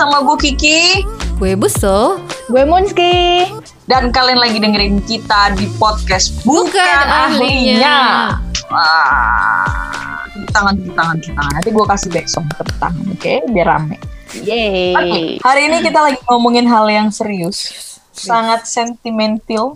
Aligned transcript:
sama 0.00 0.24
gue 0.24 0.36
Kiki 0.48 1.04
Gue 1.36 1.52
Buso. 1.56 2.20
Gue 2.48 2.64
Munski. 2.64 3.48
dan 3.84 4.08
kalian 4.14 4.38
lagi 4.38 4.56
dengerin 4.62 5.02
kita 5.02 5.52
di 5.58 5.66
podcast 5.76 6.36
bukan, 6.46 6.72
Bukan 6.72 7.06
ahlinya. 7.10 7.74
ahlinya. 7.74 7.98
Wah, 8.70 9.89
tangan, 10.50 10.74
tepuk 10.76 10.94
tangan, 10.94 11.14
tepuk 11.18 11.34
tangan. 11.38 11.52
Nanti 11.56 11.70
gue 11.70 11.84
kasih 11.86 12.10
back 12.10 12.26
song 12.26 12.46
tepuk 12.50 12.76
tangan, 12.78 13.04
oke? 13.14 13.34
Biar 13.50 13.66
rame. 13.66 13.96
Yeay. 14.30 14.94
Oke, 14.94 15.20
hari 15.42 15.66
ini 15.66 15.82
kita 15.82 15.98
lagi 15.98 16.18
ngomongin 16.30 16.66
hal 16.70 16.86
yang 16.86 17.10
serius, 17.10 17.70
sangat 18.14 18.66
sentimental, 18.66 19.74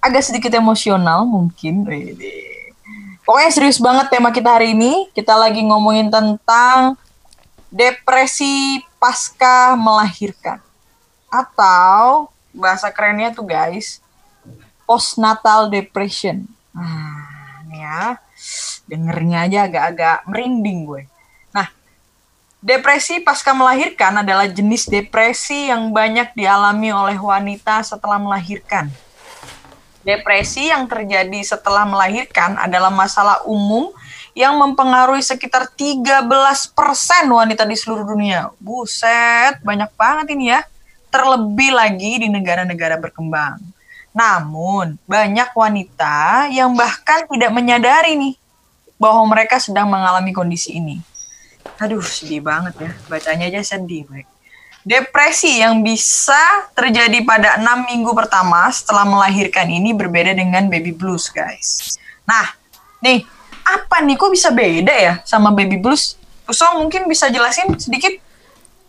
agak 0.00 0.24
sedikit 0.24 0.52
emosional 0.56 1.28
mungkin. 1.28 1.84
Pokoknya 3.24 3.50
serius 3.52 3.80
banget 3.80 4.12
tema 4.12 4.28
kita 4.32 4.52
hari 4.52 4.76
ini. 4.76 5.08
Kita 5.16 5.32
lagi 5.36 5.64
ngomongin 5.64 6.12
tentang 6.12 7.00
depresi 7.72 8.84
pasca 9.00 9.76
melahirkan. 9.76 10.60
Atau 11.32 12.28
bahasa 12.52 12.92
kerennya 12.92 13.32
tuh 13.32 13.48
guys, 13.48 14.00
postnatal 14.84 15.72
depression. 15.72 16.44
Nah. 16.76 17.23
Dengernya 18.84 19.48
aja 19.48 19.58
agak-agak 19.64 20.16
merinding 20.28 20.84
gue. 20.84 21.02
Nah, 21.56 21.72
depresi 22.60 23.24
pasca 23.24 23.56
melahirkan 23.56 24.20
adalah 24.20 24.44
jenis 24.44 24.88
depresi 24.88 25.72
yang 25.72 25.88
banyak 25.88 26.36
dialami 26.36 26.92
oleh 26.92 27.16
wanita 27.16 27.80
setelah 27.80 28.20
melahirkan. 28.20 28.92
Depresi 30.04 30.68
yang 30.68 30.84
terjadi 30.84 31.40
setelah 31.40 31.88
melahirkan 31.88 32.60
adalah 32.60 32.92
masalah 32.92 33.40
umum 33.48 33.88
yang 34.36 34.52
mempengaruhi 34.60 35.24
sekitar 35.24 35.72
13% 35.72 36.28
wanita 37.24 37.64
di 37.64 37.72
seluruh 37.72 38.04
dunia. 38.04 38.52
Buset, 38.60 39.64
banyak 39.64 39.88
banget 39.96 40.26
ini 40.36 40.52
ya. 40.52 40.60
Terlebih 41.08 41.72
lagi 41.72 42.20
di 42.20 42.28
negara-negara 42.28 43.00
berkembang. 43.00 43.56
Namun, 44.12 45.00
banyak 45.08 45.56
wanita 45.56 46.52
yang 46.52 46.76
bahkan 46.76 47.24
tidak 47.30 47.50
menyadari 47.54 48.18
nih 48.18 48.34
bahwa 49.04 49.20
mereka 49.28 49.60
sedang 49.60 49.92
mengalami 49.92 50.32
kondisi 50.32 50.80
ini. 50.80 50.96
Aduh, 51.76 52.00
sedih 52.00 52.40
banget 52.40 52.72
ya. 52.80 52.90
Bacanya 53.12 53.52
aja 53.52 53.76
sedih, 53.76 54.08
Bre. 54.08 54.24
Depresi 54.80 55.60
yang 55.60 55.84
bisa 55.84 56.40
terjadi 56.72 57.20
pada 57.24 57.60
enam 57.60 57.84
minggu 57.84 58.12
pertama 58.16 58.68
setelah 58.72 59.04
melahirkan 59.04 59.68
ini 59.68 59.92
berbeda 59.92 60.32
dengan 60.32 60.68
baby 60.72 60.92
blues, 60.92 61.28
guys. 61.28 62.00
Nah, 62.24 62.56
nih, 63.04 63.24
apa 63.64 64.00
nih 64.04 64.16
kok 64.16 64.32
bisa 64.32 64.48
beda 64.52 64.92
ya 64.92 65.14
sama 65.24 65.52
baby 65.52 65.76
blues? 65.80 66.16
Usong 66.44 66.84
mungkin 66.84 67.08
bisa 67.08 67.32
jelasin 67.32 67.76
sedikit? 67.80 68.12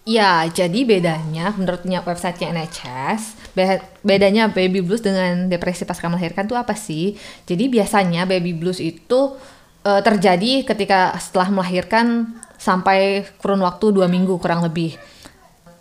Ya, 0.05 0.45
jadi 0.51 0.85
bedanya 0.85 1.55
menurutnya 1.55 2.03
websitenya 2.03 2.53
NHS, 2.53 3.55
be- 3.57 3.81
bedanya 4.05 4.51
baby 4.51 4.83
blues 4.83 5.01
dengan 5.01 5.49
depresi 5.49 5.81
pasca 5.87 6.11
melahirkan 6.11 6.45
tuh 6.45 6.59
apa 6.59 6.77
sih? 6.77 7.17
Jadi 7.47 7.71
biasanya 7.71 8.27
baby 8.27 8.53
blues 8.53 8.77
itu 8.77 9.33
eh, 9.85 10.01
terjadi 10.01 10.65
ketika 10.65 11.13
setelah 11.21 11.53
melahirkan 11.53 12.33
sampai 12.57 13.29
kurun 13.37 13.61
waktu 13.61 13.93
dua 13.93 14.09
minggu 14.09 14.41
kurang 14.41 14.65
lebih. 14.65 14.97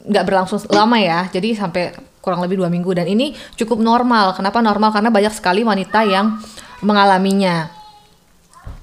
Nggak 0.05 0.24
berlangsung 0.28 0.61
lama 0.69 1.00
ya, 1.00 1.27
jadi 1.33 1.56
sampai 1.56 1.96
kurang 2.20 2.45
lebih 2.45 2.61
dua 2.61 2.68
minggu. 2.68 2.92
Dan 2.92 3.08
ini 3.08 3.33
cukup 3.56 3.80
normal. 3.80 4.36
Kenapa 4.36 4.61
normal? 4.61 4.92
Karena 4.92 5.08
banyak 5.08 5.33
sekali 5.33 5.64
wanita 5.64 6.05
yang 6.05 6.36
mengalaminya. 6.84 7.73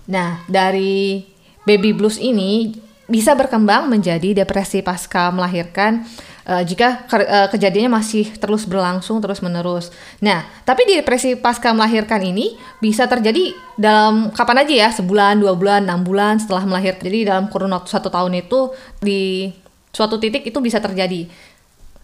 Nah, 0.09 0.41
dari 0.50 1.22
baby 1.63 1.94
blues 1.94 2.18
ini 2.18 2.74
bisa 3.12 3.35
berkembang 3.35 3.91
menjadi 3.91 4.31
depresi 4.31 4.79
pasca 4.81 5.29
melahirkan 5.35 6.07
eh, 6.47 6.63
jika 6.66 7.06
ke- 7.06 7.28
eh, 7.28 7.47
kejadiannya 7.52 7.91
masih 7.91 8.25
terus 8.38 8.66
berlangsung 8.66 9.22
terus 9.22 9.41
menerus. 9.46 9.94
Nah, 10.24 10.46
tapi 10.66 10.85
di 10.85 10.97
depresi 10.97 11.38
pasca 11.38 11.74
melahirkan 11.74 12.22
ini 12.22 12.57
bisa 12.81 13.06
terjadi 13.06 13.53
dalam 13.78 14.34
kapan 14.34 14.66
aja 14.66 14.74
ya, 14.88 14.90
sebulan, 14.90 15.41
dua 15.41 15.53
bulan, 15.53 15.85
enam 15.85 16.01
bulan 16.01 16.41
setelah 16.41 16.66
melahirkan. 16.66 17.06
Jadi 17.07 17.19
dalam 17.30 17.46
kurun 17.50 17.72
waktu 17.74 17.90
satu 17.90 18.09
tahun 18.09 18.41
itu 18.41 18.74
di 19.01 19.51
suatu 19.91 20.18
titik 20.18 20.47
itu 20.47 20.57
bisa 20.63 20.80
terjadi 20.80 21.28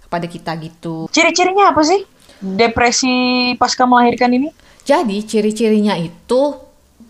kepada 0.07 0.27
kita 0.27 0.51
gitu. 0.63 1.11
Ciri-cirinya 1.11 1.71
apa 1.75 1.83
sih? 1.83 2.03
Depresi 2.39 3.53
pasca 3.57 3.83
melahirkan 3.83 4.29
ini? 4.31 4.49
Jadi 4.87 5.19
ciri-cirinya 5.27 5.99
itu 5.99 6.55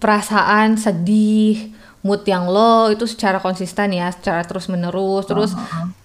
perasaan 0.01 0.77
sedih, 0.77 1.73
mood 2.01 2.23
yang 2.25 2.47
low 2.49 2.89
itu 2.89 3.05
secara 3.05 3.37
konsisten 3.37 3.93
ya, 3.93 4.09
secara 4.09 4.41
terus 4.47 4.65
menerus, 4.71 5.27
terus 5.29 5.51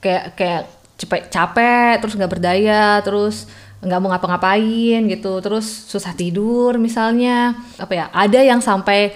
kayak 0.04 0.36
kayak 0.36 0.62
cepet 1.02 1.28
capek, 1.34 1.98
terus 1.98 2.14
nggak 2.14 2.32
berdaya, 2.32 3.02
terus 3.02 3.50
nggak 3.82 3.98
mau 3.98 4.14
ngapa-ngapain 4.14 5.02
gitu, 5.10 5.42
terus 5.42 5.66
susah 5.90 6.14
tidur 6.14 6.78
misalnya, 6.78 7.58
apa 7.82 7.92
ya? 7.98 8.06
Ada 8.14 8.46
yang 8.46 8.62
sampai 8.62 9.10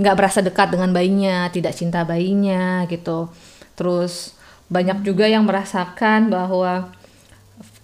nggak 0.00 0.16
berasa 0.16 0.40
dekat 0.40 0.72
dengan 0.72 0.88
bayinya, 0.96 1.52
tidak 1.52 1.76
cinta 1.76 2.08
bayinya 2.08 2.88
gitu, 2.88 3.28
terus 3.76 4.32
banyak 4.72 5.04
juga 5.04 5.28
yang 5.28 5.44
merasakan 5.44 6.32
bahwa 6.32 6.88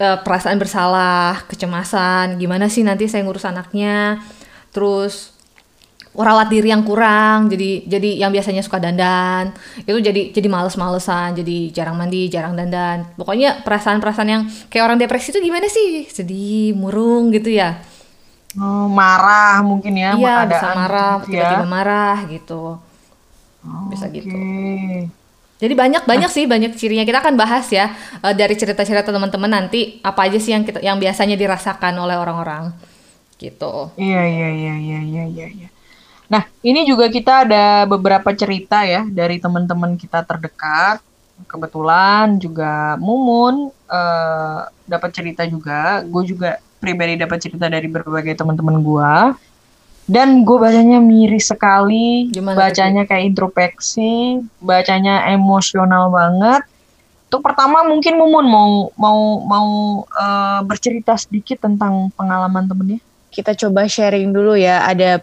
eh, 0.01 0.19
perasaan 0.25 0.57
bersalah, 0.57 1.45
kecemasan, 1.45 2.41
gimana 2.41 2.73
sih 2.73 2.81
nanti 2.81 3.05
saya 3.05 3.27
ngurus 3.29 3.45
anaknya, 3.45 4.25
terus 4.73 5.34
rawat 6.15 6.47
diri 6.47 6.71
yang 6.71 6.87
kurang, 6.87 7.51
jadi 7.51 7.83
jadi 7.91 8.23
yang 8.23 8.31
biasanya 8.31 8.63
suka 8.63 8.79
dandan 8.79 9.51
itu 9.83 9.99
jadi 9.99 10.31
jadi 10.31 10.47
males-malesan, 10.47 11.35
jadi 11.35 11.75
jarang 11.75 11.99
mandi, 11.99 12.31
jarang 12.31 12.55
dandan. 12.55 13.11
Pokoknya 13.19 13.67
perasaan-perasaan 13.67 14.29
yang 14.31 14.43
kayak 14.71 14.85
orang 14.87 14.99
depresi 15.03 15.35
itu 15.35 15.43
gimana 15.43 15.67
sih? 15.67 16.07
Sedih, 16.07 16.79
murung 16.79 17.35
gitu 17.35 17.51
ya. 17.51 17.83
Oh, 18.55 18.87
marah 18.87 19.67
mungkin 19.67 19.99
ya, 19.99 20.15
iya, 20.15 20.47
bisa 20.47 20.63
keadaan 20.63 20.77
marah, 20.79 21.13
gitu 21.19 21.27
ya. 21.27 21.43
tiba-tiba 21.43 21.67
marah 21.67 22.19
gitu. 22.31 22.63
Bisa 23.91 24.07
Oke. 24.07 24.15
gitu. 24.23 24.39
Jadi 25.59 25.75
banyak 25.75 26.03
banyak 26.05 26.31
sih 26.31 26.45
banyak 26.45 26.77
cirinya 26.77 27.07
kita 27.07 27.25
akan 27.25 27.35
bahas 27.41 27.67
ya 27.73 27.95
eh, 28.23 28.35
dari 28.37 28.55
cerita-cerita 28.55 29.11
teman-teman 29.11 29.49
nanti 29.49 29.99
apa 30.05 30.29
aja 30.29 30.39
sih 30.39 30.53
yang 30.53 30.63
kita 30.63 30.83
yang 30.85 31.01
biasanya 31.01 31.35
dirasakan 31.35 31.95
oleh 31.99 32.15
orang-orang 32.15 32.75
gitu. 33.39 33.91
Iya, 33.99 34.23
iya, 34.29 34.49
iya, 34.51 34.75
iya, 34.79 34.99
iya, 35.03 35.25
iya, 35.27 35.47
iya. 35.51 35.69
Nah, 36.35 36.51
ini 36.67 36.83
juga 36.83 37.07
kita 37.07 37.47
ada 37.47 37.87
beberapa 37.87 38.35
cerita 38.35 38.83
ya 38.83 39.07
dari 39.07 39.39
teman-teman 39.39 39.95
kita 39.95 40.27
terdekat. 40.27 40.99
Kebetulan 41.47 42.43
juga 42.43 42.99
Mumun 42.99 43.71
eh, 43.71 44.61
dapat 44.91 45.15
cerita 45.15 45.47
juga. 45.47 46.03
Gue 46.03 46.27
juga 46.27 46.59
pribadi 46.83 47.15
dapat 47.15 47.39
cerita 47.39 47.71
dari 47.71 47.87
berbagai 47.87 48.35
teman-teman 48.35 48.83
gue. 48.83 49.15
Dan 50.11 50.43
gue 50.43 50.59
bacanya 50.59 50.99
miris 50.99 51.49
sekali, 51.49 52.29
Gimana 52.29 52.59
tuh, 52.59 52.61
bacanya 52.67 53.03
kayak 53.09 53.25
introspeksi, 53.31 54.43
bacanya 54.59 55.31
emosional 55.31 56.11
banget. 56.11 56.67
Untuk 57.31 57.47
pertama 57.47 57.87
mungkin 57.87 58.19
Mumun 58.19 58.47
mau 58.51 58.71
mau 58.99 59.21
mau 59.47 59.69
eh, 60.03 60.61
bercerita 60.67 61.15
sedikit 61.15 61.63
tentang 61.63 62.11
pengalaman 62.19 62.67
temennya. 62.67 62.99
Kita 63.31 63.55
coba 63.55 63.87
sharing 63.87 64.35
dulu 64.35 64.59
ya. 64.59 64.83
Ada 64.83 65.23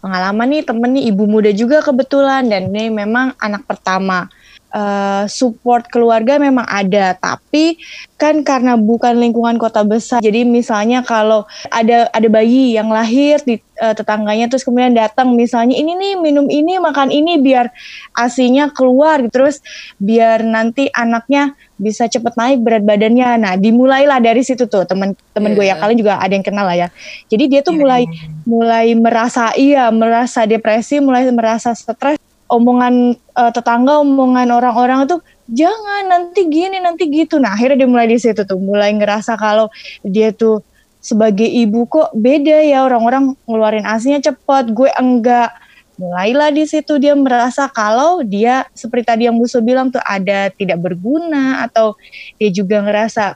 pengalaman 0.00 0.48
nih 0.50 0.62
temen 0.64 0.90
nih 0.96 1.04
ibu 1.12 1.24
muda 1.28 1.50
juga 1.52 1.84
kebetulan 1.84 2.46
dan 2.48 2.72
ini 2.72 2.92
memang 2.92 3.36
anak 3.38 3.64
pertama. 3.68 4.28
Eh, 4.68 5.24
support 5.32 5.88
keluarga 5.88 6.36
memang 6.36 6.68
ada, 6.68 7.16
tapi 7.16 7.80
kan 8.20 8.44
karena 8.44 8.76
bukan 8.76 9.16
lingkungan 9.16 9.56
kota 9.56 9.80
besar. 9.80 10.20
Jadi 10.20 10.44
misalnya 10.44 11.00
kalau 11.00 11.48
ada 11.72 12.04
ada 12.12 12.28
bayi 12.28 12.76
yang 12.76 12.92
lahir 12.92 13.40
di 13.48 13.56
eh, 13.56 13.94
tetangganya 13.96 14.44
terus 14.52 14.68
kemudian 14.68 14.92
datang 14.92 15.32
misalnya 15.32 15.72
ini 15.72 15.96
nih 15.96 16.12
minum 16.20 16.52
ini 16.52 16.76
makan 16.84 17.08
ini 17.08 17.40
biar 17.40 17.72
asinya 18.12 18.68
keluar 18.68 19.24
terus 19.32 19.64
biar 19.96 20.44
nanti 20.44 20.92
anaknya 20.92 21.56
bisa 21.80 22.04
cepet 22.04 22.36
naik 22.36 22.60
berat 22.60 22.84
badannya. 22.84 23.40
Nah, 23.40 23.56
dimulailah 23.56 24.20
dari 24.20 24.44
situ 24.44 24.68
tuh 24.68 24.84
teman-teman 24.84 25.56
gue 25.56 25.64
Iya. 25.64 25.80
ya 25.80 25.80
kalian 25.80 25.96
juga 25.96 26.20
ada 26.20 26.32
yang 26.36 26.44
kenal 26.44 26.68
lah 26.68 26.76
ya. 26.76 26.88
Jadi 27.32 27.44
dia 27.48 27.64
tuh 27.64 27.72
Iya, 27.72 27.80
mulai 27.80 28.02
mulai 28.44 28.86
merasa 28.92 29.48
iya, 29.56 29.88
merasa 29.88 30.44
depresi, 30.44 31.00
mulai 31.00 31.24
merasa 31.32 31.72
stres. 31.72 32.20
Omongan 32.48 33.12
eh, 33.14 33.52
tetangga, 33.52 34.00
omongan 34.00 34.48
orang-orang 34.48 35.04
itu 35.04 35.20
jangan 35.52 36.08
nanti 36.08 36.48
gini, 36.48 36.80
nanti 36.80 37.08
gitu. 37.12 37.36
Nah, 37.36 37.56
akhirnya 37.56 37.84
dia 37.84 37.88
mulai 37.88 38.08
di 38.08 38.18
situ 38.20 38.44
tuh, 38.44 38.56
mulai 38.56 38.92
ngerasa 38.96 39.36
kalau 39.36 39.68
dia 40.00 40.32
tuh 40.32 40.64
sebagai 40.98 41.46
ibu 41.46 41.86
kok 41.86 42.10
beda 42.12 42.58
ya 42.66 42.82
orang-orang 42.84 43.32
ngeluarin 43.46 43.86
asinya 43.86 44.18
cepat, 44.18 44.72
gue 44.74 44.90
enggak 44.98 45.54
mulailah 45.98 46.54
di 46.54 46.62
situ 46.62 46.94
dia 47.02 47.12
merasa 47.18 47.66
kalau 47.66 48.22
dia 48.22 48.70
seperti 48.70 49.04
tadi 49.04 49.22
yang 49.26 49.34
Buso 49.34 49.58
bilang 49.58 49.90
tuh 49.90 49.98
ada 50.06 50.46
tidak 50.54 50.78
berguna 50.78 51.66
atau 51.66 51.98
dia 52.38 52.54
juga 52.54 52.78
ngerasa 52.86 53.34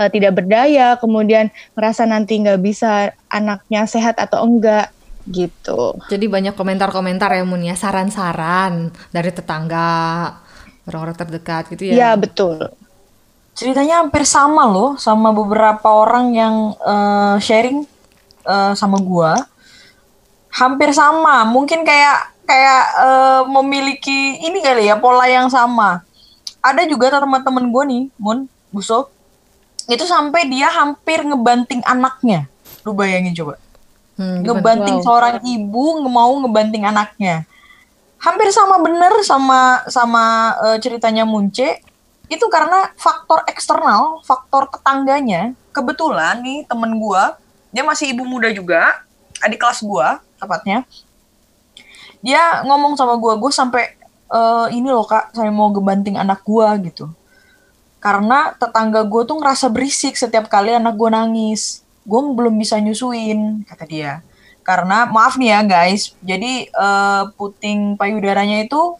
uh, 0.00 0.08
tidak 0.08 0.40
berdaya, 0.40 0.96
kemudian 0.96 1.52
ngerasa 1.76 2.08
nanti 2.08 2.40
nggak 2.40 2.60
bisa 2.64 3.12
anaknya 3.28 3.84
sehat 3.84 4.16
atau 4.16 4.40
enggak 4.46 4.93
gitu. 5.28 5.96
Jadi 6.12 6.26
banyak 6.28 6.54
komentar-komentar 6.56 7.32
ya 7.32 7.44
Mun 7.44 7.64
ya, 7.64 7.76
saran-saran 7.76 8.92
dari 9.12 9.30
tetangga, 9.32 10.32
orang-orang 10.84 11.16
terdekat 11.16 11.72
gitu 11.72 11.88
ya. 11.88 11.94
Iya, 11.94 12.10
betul. 12.20 12.72
Ceritanya 13.54 14.02
hampir 14.02 14.26
sama 14.26 14.66
loh 14.66 14.98
sama 14.98 15.30
beberapa 15.30 15.86
orang 15.86 16.34
yang 16.34 16.54
uh, 16.82 17.38
sharing 17.38 17.86
uh, 18.44 18.74
sama 18.74 18.98
gua 18.98 19.38
hampir 20.54 20.94
sama. 20.94 21.42
Mungkin 21.46 21.82
kayak 21.82 22.34
kayak 22.46 22.84
uh, 23.00 23.42
memiliki 23.50 24.38
ini 24.38 24.62
kali 24.62 24.86
ya 24.86 24.98
pola 24.98 25.26
yang 25.26 25.50
sama. 25.50 26.06
Ada 26.64 26.88
juga 26.88 27.12
teman-teman 27.12 27.68
gue 27.68 27.84
nih, 27.92 28.02
Mun, 28.16 28.48
Buso, 28.72 29.12
itu 29.84 30.00
sampai 30.08 30.48
dia 30.48 30.72
hampir 30.72 31.20
ngebanting 31.20 31.84
anaknya. 31.84 32.48
Lu 32.88 32.96
bayangin 32.96 33.36
coba. 33.36 33.60
Hmm, 34.14 34.46
ngebanting 34.46 35.02
wow. 35.02 35.04
seorang 35.04 35.36
ibu 35.42 35.84
mau 36.06 36.30
ngebanting 36.44 36.86
anaknya. 36.86 37.46
Hampir 38.22 38.48
sama 38.54 38.80
bener 38.80 39.12
sama 39.26 39.84
sama 39.90 40.54
uh, 40.62 40.78
ceritanya 40.78 41.26
Munce. 41.26 41.82
Itu 42.30 42.48
karena 42.48 42.88
faktor 42.96 43.44
eksternal, 43.44 44.24
faktor 44.24 44.70
tetangganya. 44.72 45.52
Kebetulan 45.74 46.40
nih 46.40 46.64
temen 46.64 46.96
gua, 46.96 47.36
dia 47.68 47.84
masih 47.84 48.16
ibu 48.16 48.24
muda 48.24 48.48
juga, 48.48 49.04
adik 49.44 49.60
kelas 49.60 49.84
gua, 49.84 50.24
tepatnya 50.40 50.88
dia 52.24 52.64
ngomong 52.64 52.96
sama 52.96 53.20
gue 53.20 53.36
gue 53.36 53.52
sampai 53.52 53.84
e, 54.32 54.40
ini 54.72 54.88
loh 54.88 55.04
kak 55.04 55.36
saya 55.36 55.52
mau 55.52 55.68
gebanting 55.68 56.16
anak 56.16 56.40
gue 56.40 56.88
gitu 56.88 57.12
karena 58.00 58.56
tetangga 58.56 59.04
gue 59.04 59.22
tuh 59.28 59.36
ngerasa 59.36 59.68
berisik 59.68 60.16
setiap 60.16 60.48
kali 60.48 60.72
anak 60.72 60.96
gue 60.96 61.12
nangis 61.12 61.83
gue 62.04 62.20
belum 62.36 62.54
bisa 62.60 62.76
nyusuin 62.78 63.64
kata 63.64 63.84
dia. 63.88 64.12
Karena 64.64 65.04
maaf 65.08 65.36
nih 65.36 65.52
ya 65.52 65.60
guys. 65.64 66.16
Jadi 66.24 66.68
uh, 66.72 67.28
puting 67.36 68.00
payudaranya 68.00 68.64
itu 68.64 68.96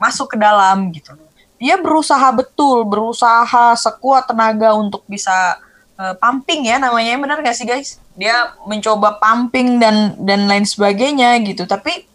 masuk 0.00 0.32
ke 0.32 0.36
dalam 0.40 0.88
gitu. 0.92 1.12
Dia 1.60 1.76
berusaha 1.78 2.32
betul 2.32 2.84
berusaha 2.88 3.76
sekuat 3.76 4.28
tenaga 4.28 4.72
untuk 4.72 5.04
bisa 5.04 5.60
uh, 6.00 6.14
pumping 6.16 6.68
ya 6.68 6.80
namanya. 6.80 7.20
Benar 7.20 7.44
gak 7.44 7.56
sih 7.56 7.68
guys? 7.68 8.00
Dia 8.16 8.56
mencoba 8.64 9.20
pumping 9.20 9.76
dan 9.76 10.16
dan 10.20 10.48
lain 10.48 10.64
sebagainya 10.64 11.36
gitu. 11.44 11.68
Tapi 11.68 12.08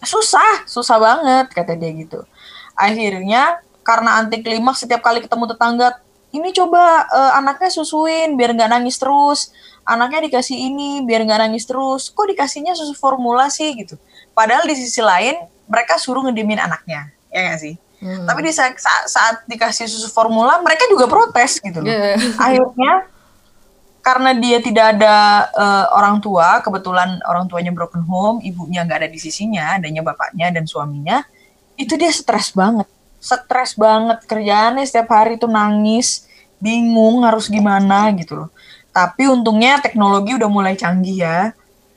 susah 0.00 0.64
susah 0.64 0.96
banget 0.96 1.52
kata 1.52 1.76
dia 1.76 1.92
gitu. 1.92 2.24
Akhirnya 2.72 3.60
karena 3.84 4.20
anti 4.20 4.40
klimaks 4.44 4.84
setiap 4.84 5.00
kali 5.00 5.24
ketemu 5.24 5.44
tetangga 5.48 5.96
ini 6.34 6.52
coba 6.52 7.08
uh, 7.08 7.32
anaknya 7.40 7.70
susuin 7.72 8.36
biar 8.36 8.52
nggak 8.52 8.70
nangis 8.70 9.00
terus. 9.00 9.52
Anaknya 9.88 10.28
dikasih 10.28 10.56
ini 10.56 11.00
biar 11.02 11.24
nggak 11.24 11.48
nangis 11.48 11.64
terus. 11.64 12.12
Kok 12.12 12.36
dikasihnya 12.36 12.76
susu 12.76 12.92
formula 12.92 13.48
sih? 13.48 13.72
Gitu. 13.72 13.96
Padahal 14.36 14.68
di 14.68 14.76
sisi 14.76 15.00
lain 15.00 15.40
mereka 15.64 15.96
suruh 15.96 16.20
ngedimin 16.28 16.60
anaknya. 16.60 17.08
Ya 17.32 17.52
nggak 17.52 17.60
sih? 17.60 17.74
Hmm. 17.98 18.30
tapi 18.30 18.46
di 18.46 18.54
saat, 18.54 18.78
saat 19.10 19.42
dikasih 19.50 19.90
susu 19.90 20.06
formula 20.14 20.62
mereka 20.62 20.86
juga 20.86 21.10
protes 21.10 21.58
gitu 21.58 21.82
loh. 21.82 21.90
Yeah. 21.90 22.14
akhirnya 22.46 23.10
karena 24.08 24.30
dia 24.38 24.58
tidak 24.62 24.96
ada 24.96 25.14
uh, 25.52 25.86
orang 25.98 26.22
tua, 26.22 26.64
kebetulan 26.64 27.20
orang 27.28 27.44
tuanya 27.44 27.74
broken 27.74 28.00
home, 28.08 28.40
ibunya 28.40 28.86
nggak 28.86 29.04
ada 29.04 29.10
di 29.10 29.20
sisinya, 29.20 29.76
adanya 29.76 30.00
bapaknya 30.00 30.48
dan 30.48 30.64
suaminya, 30.64 31.26
itu 31.76 31.92
dia 31.98 32.08
stres 32.08 32.56
banget, 32.56 32.88
stres 33.18 33.74
banget 33.74 34.24
kerjaannya 34.24 34.86
setiap 34.86 35.10
hari 35.14 35.36
itu 35.36 35.46
nangis, 35.50 36.26
bingung 36.62 37.22
harus 37.26 37.50
gimana 37.50 38.10
gitu 38.14 38.46
loh. 38.46 38.50
Tapi 38.90 39.30
untungnya 39.30 39.78
teknologi 39.78 40.34
udah 40.34 40.50
mulai 40.50 40.74
canggih 40.74 41.22
ya. 41.22 41.38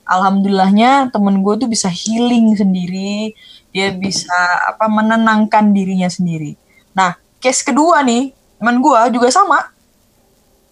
Alhamdulillahnya 0.02 1.14
temen 1.14 1.40
gue 1.40 1.54
tuh 1.62 1.70
bisa 1.70 1.86
healing 1.86 2.58
sendiri, 2.58 3.32
dia 3.70 3.94
bisa 3.94 4.34
apa 4.68 4.90
menenangkan 4.90 5.70
dirinya 5.70 6.10
sendiri. 6.10 6.58
Nah, 6.92 7.16
case 7.38 7.62
kedua 7.62 8.02
nih, 8.02 8.34
temen 8.58 8.82
gue 8.82 8.98
juga 9.14 9.30
sama, 9.30 9.70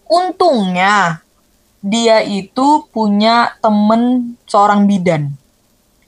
untungnya 0.05 1.23
dia 1.81 2.21
itu 2.21 2.85
punya 2.93 3.57
temen 3.63 4.35
seorang 4.45 4.85
bidan. 4.85 5.33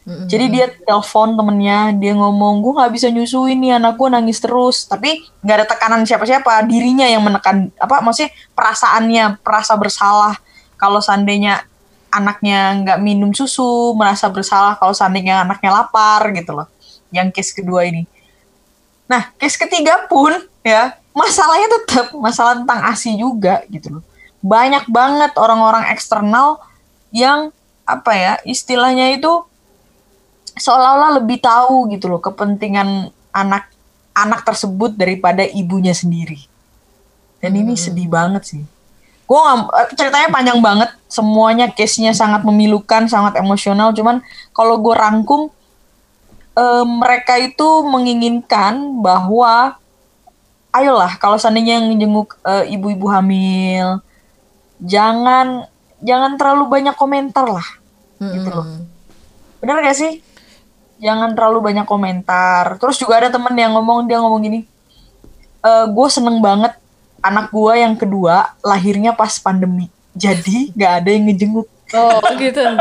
Mm-hmm. 0.03 0.27
Jadi 0.27 0.45
dia 0.51 0.67
telepon 0.67 1.39
temennya, 1.39 1.95
dia 1.95 2.11
ngomong, 2.11 2.59
gue 2.59 2.73
nggak 2.75 2.91
bisa 2.91 3.07
nyusuin 3.07 3.55
nih 3.55 3.79
anak 3.79 3.95
gue 3.95 4.09
nangis 4.11 4.43
terus. 4.43 4.83
Tapi 4.83 5.23
nggak 5.39 5.55
ada 5.63 5.65
tekanan 5.67 6.03
siapa-siapa, 6.03 6.67
dirinya 6.67 7.07
yang 7.07 7.23
menekan 7.23 7.71
apa, 7.79 8.03
maksudnya 8.03 8.35
perasaannya, 8.51 9.39
perasa 9.39 9.73
bersalah 9.79 10.35
kalau 10.75 10.99
seandainya 10.99 11.63
anaknya 12.11 12.83
nggak 12.83 12.99
minum 12.99 13.31
susu, 13.31 13.95
merasa 13.95 14.27
bersalah 14.27 14.75
kalau 14.75 14.91
seandainya 14.91 15.47
anaknya 15.47 15.71
lapar 15.71 16.27
gitu 16.35 16.51
loh. 16.51 16.67
Yang 17.15 17.39
case 17.39 17.51
kedua 17.55 17.87
ini. 17.87 18.03
Nah, 19.07 19.31
case 19.39 19.55
ketiga 19.55 20.03
pun 20.11 20.35
ya 20.67 20.99
masalahnya 21.15 21.69
tetap 21.79 22.11
masalah 22.19 22.59
tentang 22.59 22.79
ASI 22.91 23.15
juga 23.15 23.63
gitu 23.71 23.99
loh. 23.99 24.03
Banyak 24.43 24.91
banget 24.91 25.31
orang-orang 25.39 25.87
eksternal 25.95 26.59
yang 27.15 27.55
apa 27.87 28.11
ya 28.15 28.33
istilahnya 28.43 29.15
itu 29.15 29.31
seolah-olah 30.57 31.21
lebih 31.21 31.41
tahu 31.41 31.89
gitu 31.93 32.09
loh 32.09 32.21
kepentingan 32.21 33.09
anak 33.33 33.69
anak 34.13 34.45
tersebut 34.45 34.93
daripada 34.93 35.41
ibunya 35.41 35.91
sendiri. 35.93 36.45
Dan 37.41 37.57
ini 37.57 37.73
hmm. 37.75 37.81
sedih 37.81 38.07
banget 38.07 38.43
sih. 38.45 38.63
Gue 39.25 39.39
eh, 39.39 39.87
ceritanya 39.97 40.29
panjang 40.29 40.59
banget, 40.61 40.89
semuanya 41.09 41.67
case-nya 41.73 42.13
sangat 42.13 42.45
memilukan, 42.45 43.09
sangat 43.09 43.39
emosional. 43.41 43.91
Cuman 43.91 44.21
kalau 44.53 44.77
gue 44.79 44.93
rangkum, 44.93 45.49
eh, 46.55 46.85
mereka 46.85 47.41
itu 47.41 47.69
menginginkan 47.89 49.01
bahwa 49.01 49.81
ayolah 50.73 51.13
kalau 51.21 51.37
seandainya 51.37 51.77
yang 51.79 51.93
jenguk 52.01 52.33
uh, 52.41 52.65
ibu-ibu 52.65 53.05
hamil 53.13 54.01
jangan 54.81 55.69
jangan 56.01 56.33
terlalu 56.35 56.65
banyak 56.67 56.95
komentar 56.97 57.45
lah 57.45 57.67
hmm. 58.17 58.33
gitu 58.33 58.49
loh 58.49 58.67
benar 59.61 59.79
gak 59.85 59.95
sih 59.95 60.19
jangan 61.03 61.35
terlalu 61.35 61.59
banyak 61.73 61.85
komentar. 61.85 62.79
Terus 62.79 62.95
juga 62.95 63.19
ada 63.19 63.29
temen 63.29 63.51
yang 63.53 63.75
ngomong 63.75 64.07
dia 64.07 64.23
ngomong 64.23 64.41
gini 64.41 64.59
e, 65.63 65.71
eh, 65.71 65.85
gue 65.91 66.07
seneng 66.07 66.39
banget 66.39 66.73
anak 67.23 67.51
gue 67.51 67.73
yang 67.75 67.95
kedua 67.99 68.55
lahirnya 68.63 69.11
pas 69.11 69.35
pandemi. 69.39 69.91
Jadi 70.15 70.71
nggak 70.71 70.93
ada 71.03 71.09
yang 71.11 71.23
ngejenguk. 71.27 71.67
Oh 71.93 72.19
gitu. 72.39 72.63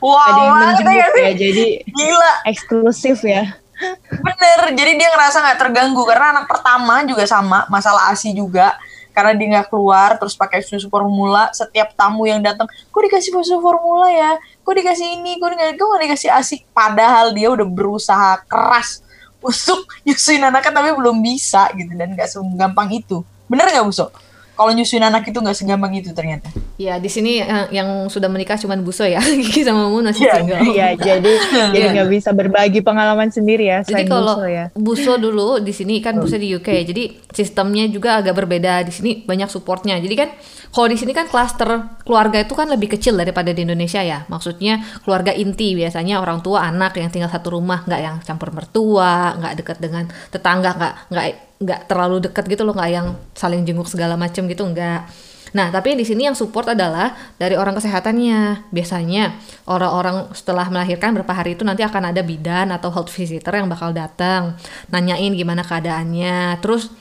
Wow 0.00 0.16
ada 0.16 0.40
yang 0.40 0.56
menjenguk 0.62 1.16
ya 1.20 1.32
jadi 1.36 1.66
gila. 1.84 2.32
eksklusif 2.48 3.20
ya. 3.26 3.60
Bener, 4.08 4.72
jadi 4.72 4.96
dia 4.96 5.08
ngerasa 5.12 5.36
nggak 5.42 5.58
terganggu 5.60 6.00
karena 6.08 6.32
anak 6.32 6.48
pertama 6.48 7.04
juga 7.04 7.28
sama, 7.28 7.68
masalah 7.68 8.08
ASI 8.08 8.32
juga 8.32 8.72
karena 9.16 9.32
dia 9.32 9.46
nggak 9.56 9.72
keluar 9.72 10.20
terus 10.20 10.36
pakai 10.36 10.60
susu 10.60 10.92
formula 10.92 11.48
setiap 11.56 11.96
tamu 11.96 12.28
yang 12.28 12.44
datang 12.44 12.68
kok 12.68 13.00
dikasih 13.00 13.32
susu 13.32 13.56
formula 13.64 14.12
ya? 14.12 14.36
Kok 14.60 14.74
dikasih 14.76 15.16
ini? 15.16 15.40
Kok 15.40 15.56
dikasih 15.56 15.74
kok 15.80 16.00
dikasih 16.04 16.28
ASI 16.36 16.56
padahal 16.76 17.32
dia 17.32 17.48
udah 17.48 17.64
berusaha 17.64 18.44
keras 18.44 19.00
untuk 19.40 19.88
nyusuin 20.04 20.44
anaknya 20.44 20.76
tapi 20.76 20.92
belum 20.92 21.16
bisa 21.24 21.72
gitu 21.72 21.96
dan 21.96 22.12
nggak 22.12 22.28
segampang 22.28 22.92
itu. 22.92 23.24
Bener 23.48 23.72
nggak 23.72 23.88
busuk 23.88 24.12
kalau 24.56 24.72
nyusuin 24.72 25.04
anak 25.04 25.28
itu 25.28 25.36
nggak 25.36 25.52
segampang 25.52 25.92
itu 26.00 26.16
ternyata. 26.16 26.48
Ya 26.80 26.96
di 26.96 27.12
sini 27.12 27.44
yang, 27.44 27.68
yang 27.68 27.88
sudah 28.08 28.32
menikah 28.32 28.56
cuma 28.56 28.72
Buso 28.80 29.04
ya, 29.04 29.20
Gigi 29.44 29.62
sama 29.62 29.92
Mun 29.92 30.08
masih 30.08 30.24
yeah. 30.24 30.36
single. 30.40 30.60
Iya, 30.64 30.88
jadi 30.96 31.32
jadi 31.76 31.86
iya. 31.86 31.94
nggak 32.00 32.08
bisa 32.08 32.32
berbagi 32.32 32.80
pengalaman 32.80 33.28
sendiri 33.28 33.68
ya. 33.68 33.84
Jadi 33.84 34.08
kalau 34.08 34.40
Buso, 34.40 34.48
ya. 34.48 34.64
Buso 34.72 35.12
dulu 35.20 35.60
di 35.60 35.76
sini 35.76 36.00
kan 36.00 36.16
Buso 36.16 36.40
di 36.40 36.48
UK, 36.56 36.88
jadi 36.88 37.04
sistemnya 37.36 37.84
juga 37.92 38.24
agak 38.24 38.32
berbeda. 38.32 38.80
Di 38.88 38.92
sini 38.96 39.20
banyak 39.28 39.52
supportnya. 39.52 40.00
Jadi 40.00 40.14
kan 40.16 40.32
kalau 40.72 40.88
di 40.88 40.96
sini 40.96 41.12
kan 41.12 41.28
klaster 41.28 42.00
keluarga 42.04 42.40
itu 42.40 42.56
kan 42.56 42.68
lebih 42.72 42.96
kecil 42.96 43.16
daripada 43.16 43.52
di 43.52 43.60
Indonesia 43.60 44.00
ya. 44.00 44.24
Maksudnya 44.32 44.80
keluarga 45.04 45.36
inti 45.36 45.76
biasanya 45.76 46.24
orang 46.24 46.40
tua 46.40 46.64
anak 46.64 46.96
yang 46.96 47.12
tinggal 47.12 47.28
satu 47.28 47.60
rumah, 47.60 47.84
nggak 47.84 48.00
yang 48.00 48.16
campur 48.24 48.56
mertua, 48.56 49.36
nggak 49.36 49.52
dekat 49.60 49.78
dengan 49.84 50.08
tetangga, 50.32 50.76
nggak 50.76 50.94
nggak 51.12 51.26
nggak 51.56 51.88
terlalu 51.88 52.20
dekat 52.28 52.44
gitu 52.52 52.62
loh 52.68 52.76
nggak 52.76 52.90
yang 52.92 53.16
saling 53.32 53.64
jenguk 53.64 53.88
segala 53.88 54.14
macam 54.14 54.44
gitu 54.44 54.62
nggak. 54.64 55.08
Nah 55.56 55.72
tapi 55.72 55.96
di 55.96 56.04
sini 56.04 56.28
yang 56.28 56.36
support 56.36 56.68
adalah 56.68 57.16
dari 57.40 57.56
orang 57.56 57.72
kesehatannya. 57.78 58.68
Biasanya 58.68 59.32
orang-orang 59.64 60.36
setelah 60.36 60.68
melahirkan 60.68 61.16
berapa 61.16 61.32
hari 61.32 61.56
itu 61.56 61.64
nanti 61.64 61.80
akan 61.80 62.12
ada 62.12 62.20
bidan 62.20 62.68
atau 62.74 62.92
health 62.92 63.08
visitor 63.08 63.56
yang 63.56 63.70
bakal 63.70 63.94
datang 63.94 64.58
nanyain 64.92 65.32
gimana 65.32 65.64
keadaannya. 65.64 66.60
Terus 66.60 66.92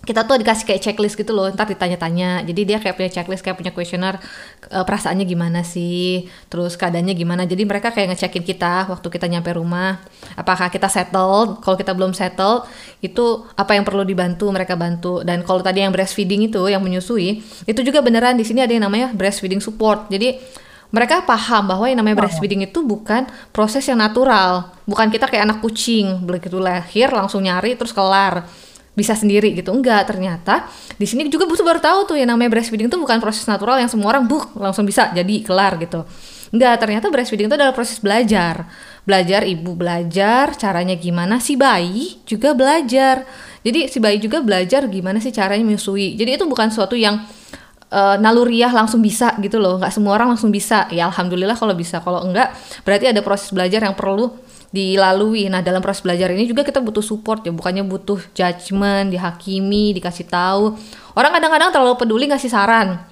kita 0.00 0.24
tuh 0.24 0.40
dikasih 0.40 0.64
kayak 0.64 0.80
checklist 0.80 1.16
gitu 1.20 1.36
loh 1.36 1.52
ntar 1.52 1.68
ditanya-tanya. 1.68 2.40
Jadi 2.48 2.60
dia 2.64 2.78
kayak 2.80 2.96
punya 2.96 3.10
checklist 3.12 3.44
kayak 3.44 3.60
punya 3.60 3.72
kuesioner 3.76 4.16
uh, 4.72 4.84
perasaannya 4.84 5.28
gimana 5.28 5.60
sih 5.60 6.24
terus 6.48 6.80
keadaannya 6.80 7.12
gimana. 7.12 7.44
Jadi 7.44 7.68
mereka 7.68 7.92
kayak 7.92 8.16
ngecekin 8.16 8.40
kita 8.40 8.88
waktu 8.88 9.06
kita 9.12 9.28
nyampe 9.28 9.52
rumah 9.52 10.00
apakah 10.40 10.72
kita 10.72 10.88
settle? 10.88 11.60
Kalau 11.60 11.76
kita 11.76 11.92
belum 11.92 12.16
settle 12.16 12.64
itu 13.04 13.44
apa 13.52 13.76
yang 13.76 13.84
perlu 13.84 14.08
dibantu 14.08 14.48
mereka 14.48 14.72
bantu. 14.72 15.20
Dan 15.20 15.44
kalau 15.44 15.60
tadi 15.60 15.84
yang 15.84 15.92
breastfeeding 15.92 16.48
itu 16.48 16.64
yang 16.72 16.80
menyusui 16.80 17.44
itu 17.68 17.80
juga 17.84 18.00
beneran 18.00 18.40
di 18.40 18.44
sini 18.48 18.64
ada 18.64 18.72
yang 18.72 18.88
namanya 18.88 19.12
breastfeeding 19.12 19.60
support. 19.60 20.08
Jadi 20.08 20.40
mereka 20.90 21.22
paham 21.22 21.70
bahwa 21.70 21.86
yang 21.86 22.02
namanya 22.02 22.24
breastfeeding 22.24 22.64
itu 22.66 22.82
bukan 22.82 23.28
proses 23.52 23.84
yang 23.84 24.00
natural. 24.00 24.72
Bukan 24.88 25.12
kita 25.12 25.28
kayak 25.28 25.44
anak 25.44 25.58
kucing 25.60 26.24
begitu 26.24 26.56
lahir 26.56 27.12
langsung 27.12 27.44
nyari 27.44 27.76
terus 27.76 27.92
kelar 27.92 28.48
bisa 28.94 29.14
sendiri 29.14 29.54
gitu. 29.54 29.70
Enggak 29.70 30.10
ternyata 30.10 30.66
di 30.98 31.06
sini 31.06 31.30
juga 31.30 31.46
butuh 31.46 31.62
baru 31.62 31.80
tahu 31.80 32.14
tuh 32.14 32.16
yang 32.18 32.34
namanya 32.34 32.50
breastfeeding 32.58 32.90
itu 32.90 32.98
bukan 32.98 33.22
proses 33.22 33.46
natural 33.46 33.78
yang 33.78 33.88
semua 33.90 34.12
orang 34.12 34.26
buk 34.26 34.52
langsung 34.58 34.84
bisa 34.84 35.14
jadi 35.14 35.46
kelar 35.46 35.78
gitu. 35.78 36.02
Enggak 36.50 36.82
ternyata 36.82 37.06
breastfeeding 37.08 37.46
itu 37.46 37.56
adalah 37.56 37.74
proses 37.74 38.02
belajar. 38.02 38.66
Belajar 39.06 39.46
ibu 39.46 39.78
belajar 39.78 40.52
caranya 40.58 40.98
gimana 40.98 41.38
si 41.38 41.54
bayi 41.54 42.18
juga 42.26 42.52
belajar. 42.52 43.24
Jadi 43.62 43.86
si 43.92 44.00
bayi 44.02 44.18
juga 44.18 44.42
belajar 44.42 44.88
gimana 44.90 45.22
sih 45.22 45.30
caranya 45.30 45.62
menyusui. 45.62 46.18
Jadi 46.18 46.40
itu 46.40 46.44
bukan 46.48 46.72
suatu 46.72 46.98
yang 46.98 47.22
uh, 47.90 48.16
naluriah 48.16 48.70
langsung 48.70 49.02
bisa 49.02 49.34
gitu 49.42 49.58
loh 49.58 49.76
nggak 49.76 49.92
semua 49.92 50.16
orang 50.16 50.34
langsung 50.34 50.48
bisa 50.48 50.88
ya 50.94 51.10
alhamdulillah 51.10 51.58
kalau 51.58 51.74
bisa 51.76 52.00
kalau 52.00 52.24
enggak 52.24 52.54
berarti 52.86 53.10
ada 53.10 53.20
proses 53.20 53.50
belajar 53.52 53.82
yang 53.84 53.98
perlu 53.98 54.32
dilalui. 54.70 55.50
Nah, 55.50 55.60
dalam 55.66 55.82
proses 55.82 56.00
belajar 56.00 56.30
ini 56.30 56.46
juga 56.46 56.62
kita 56.62 56.78
butuh 56.78 57.02
support 57.02 57.42
ya, 57.42 57.50
bukannya 57.50 57.82
butuh 57.82 58.22
judgement, 58.32 59.10
dihakimi, 59.10 59.90
dikasih 59.98 60.30
tahu. 60.30 60.78
Orang 61.18 61.34
kadang-kadang 61.34 61.74
terlalu 61.74 61.98
peduli 61.98 62.30
ngasih 62.30 62.50
saran. 62.50 63.09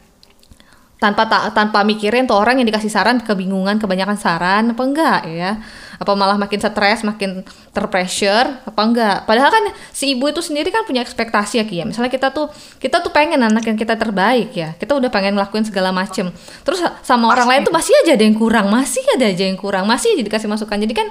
Tanpa 0.98 1.30
ta 1.30 1.54
tanpa 1.54 1.86
mikirin 1.86 2.26
tuh 2.26 2.34
orang 2.34 2.58
yang 2.58 2.66
dikasih 2.66 2.90
saran 2.90 3.22
kebingungan 3.22 3.78
kebanyakan 3.78 4.18
saran 4.18 4.74
apa 4.74 4.82
enggak 4.82 5.20
ya? 5.30 5.62
Apa 5.94 6.18
malah 6.18 6.34
makin 6.34 6.58
stres, 6.58 7.06
makin 7.06 7.46
terpressure 7.70 8.50
apa 8.66 8.80
enggak? 8.82 9.16
Padahal 9.22 9.50
kan 9.54 9.64
si 9.94 10.18
ibu 10.18 10.26
itu 10.26 10.42
sendiri 10.42 10.74
kan 10.74 10.82
punya 10.82 11.06
ekspektasi 11.06 11.62
ya 11.62 11.64
Kia. 11.70 11.86
Misalnya 11.86 12.10
kita 12.10 12.34
tuh 12.34 12.50
kita 12.82 12.98
tuh 12.98 13.14
pengen 13.14 13.38
anak 13.38 13.62
yang 13.70 13.78
kita 13.78 13.94
terbaik 13.94 14.50
ya. 14.58 14.74
Kita 14.74 14.98
udah 14.98 15.06
pengen 15.06 15.38
ngelakuin 15.38 15.70
segala 15.70 15.94
macem. 15.94 16.34
Terus 16.66 16.82
sama 17.06 17.30
orang 17.30 17.46
lain 17.46 17.60
tuh 17.62 17.74
masih 17.74 17.94
aja 18.02 18.18
ada 18.18 18.24
yang 18.26 18.34
kurang, 18.34 18.66
masih 18.66 19.06
ada 19.14 19.30
aja 19.30 19.44
yang 19.46 19.54
kurang, 19.54 19.86
masih 19.86 20.18
aja 20.18 20.22
dikasih 20.26 20.50
masukan. 20.50 20.82
Jadi 20.82 20.94
kan 20.98 21.06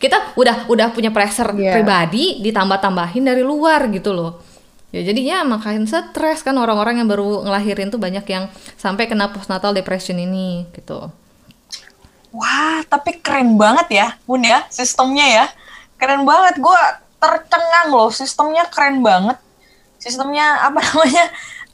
kita 0.00 0.36
udah 0.36 0.68
udah 0.68 0.92
punya 0.92 1.12
pressure 1.12 1.52
yeah. 1.56 1.76
pribadi 1.76 2.40
ditambah-tambahin 2.40 3.20
dari 3.20 3.44
luar 3.44 3.88
gitu 3.92 4.12
loh 4.12 4.45
ya 4.94 5.00
jadinya 5.02 5.42
makin 5.58 5.84
stres 5.84 6.46
kan 6.46 6.54
orang-orang 6.54 7.02
yang 7.02 7.08
baru 7.10 7.42
ngelahirin 7.42 7.90
tuh 7.90 7.98
banyak 7.98 8.22
yang 8.30 8.46
sampai 8.78 9.10
kena 9.10 9.28
postnatal 9.34 9.74
depression 9.74 10.16
ini 10.16 10.66
gitu 10.72 11.10
wah 12.30 12.80
tapi 12.86 13.18
keren 13.18 13.58
banget 13.58 13.86
ya 13.90 14.06
bun 14.24 14.46
ya 14.46 14.62
sistemnya 14.70 15.26
ya 15.26 15.46
keren 15.98 16.22
banget 16.22 16.62
gue 16.62 16.80
tercengang 17.18 17.88
loh 17.90 18.12
sistemnya 18.12 18.68
keren 18.70 19.02
banget 19.02 19.36
sistemnya 19.98 20.62
apa 20.70 20.78
namanya 20.92 21.26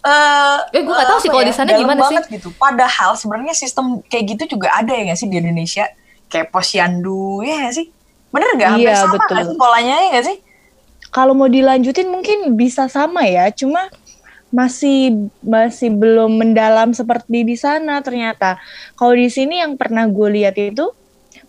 Uh, 0.03 0.59
eh, 0.75 0.83
gue 0.83 0.91
gak 0.91 1.15
tahu 1.15 1.19
sih 1.23 1.31
kalau 1.31 1.47
ya, 1.47 1.49
di 1.49 1.55
sana 1.55 1.79
gimana 1.79 2.03
banget 2.03 2.27
sih 2.27 2.35
gitu. 2.35 2.51
Padahal 2.59 3.15
sebenarnya 3.15 3.55
sistem 3.55 4.03
kayak 4.11 4.35
gitu 4.35 4.59
juga 4.59 4.75
ada 4.75 4.91
ya 4.91 5.15
gak 5.15 5.19
sih 5.23 5.31
di 5.31 5.39
Indonesia? 5.39 5.87
Kayak 6.27 6.51
posyandu 6.51 7.47
ya 7.47 7.71
gak 7.71 7.75
sih? 7.79 7.87
Bener 8.35 8.51
gak? 8.59 8.69
Hampir 8.75 8.91
iya, 8.91 8.99
sama 8.99 9.15
betul. 9.15 9.39
sih 9.47 9.55
polanya 9.55 9.95
ya 9.95 10.09
gak 10.19 10.25
sih? 10.27 10.37
Kalau 11.13 11.37
mau 11.37 11.47
dilanjutin 11.47 12.09
mungkin 12.09 12.57
bisa 12.57 12.89
sama 12.89 13.29
ya, 13.29 13.53
cuma 13.53 13.93
masih 14.53 15.29
masih 15.41 15.93
belum 15.93 16.41
mendalam 16.41 16.93
seperti 16.93 17.45
di 17.45 17.57
sana 17.57 18.01
ternyata. 18.01 18.57
Kalau 18.97 19.13
di 19.17 19.29
sini 19.29 19.61
yang 19.61 19.77
pernah 19.77 20.09
gue 20.09 20.29
lihat 20.29 20.57
itu 20.57 20.93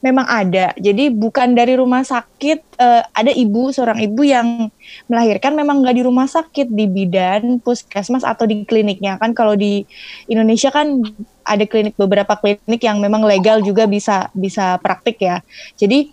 memang 0.03 0.27
ada. 0.27 0.75
Jadi 0.75 1.08
bukan 1.12 1.55
dari 1.55 1.79
rumah 1.79 2.03
sakit, 2.03 2.60
uh, 2.75 3.03
ada 3.15 3.32
ibu 3.32 3.72
seorang 3.72 4.03
ibu 4.03 4.27
yang 4.27 4.67
melahirkan 5.08 5.55
memang 5.55 5.79
nggak 5.79 5.96
di 5.96 6.03
rumah 6.03 6.27
sakit, 6.27 6.67
di 6.67 6.91
bidan, 6.91 7.63
puskesmas 7.63 8.27
atau 8.27 8.43
di 8.43 8.67
kliniknya 8.67 9.15
kan. 9.15 9.32
Kalau 9.32 9.55
di 9.55 9.88
Indonesia 10.27 10.72
kan 10.75 11.00
ada 11.48 11.63
klinik 11.63 11.96
beberapa 11.96 12.36
klinik 12.36 12.84
yang 12.84 13.00
memang 13.00 13.24
legal 13.24 13.63
juga 13.63 13.88
bisa 13.88 14.27
bisa 14.36 14.75
praktik 14.84 15.24
ya. 15.24 15.39
Jadi 15.79 16.12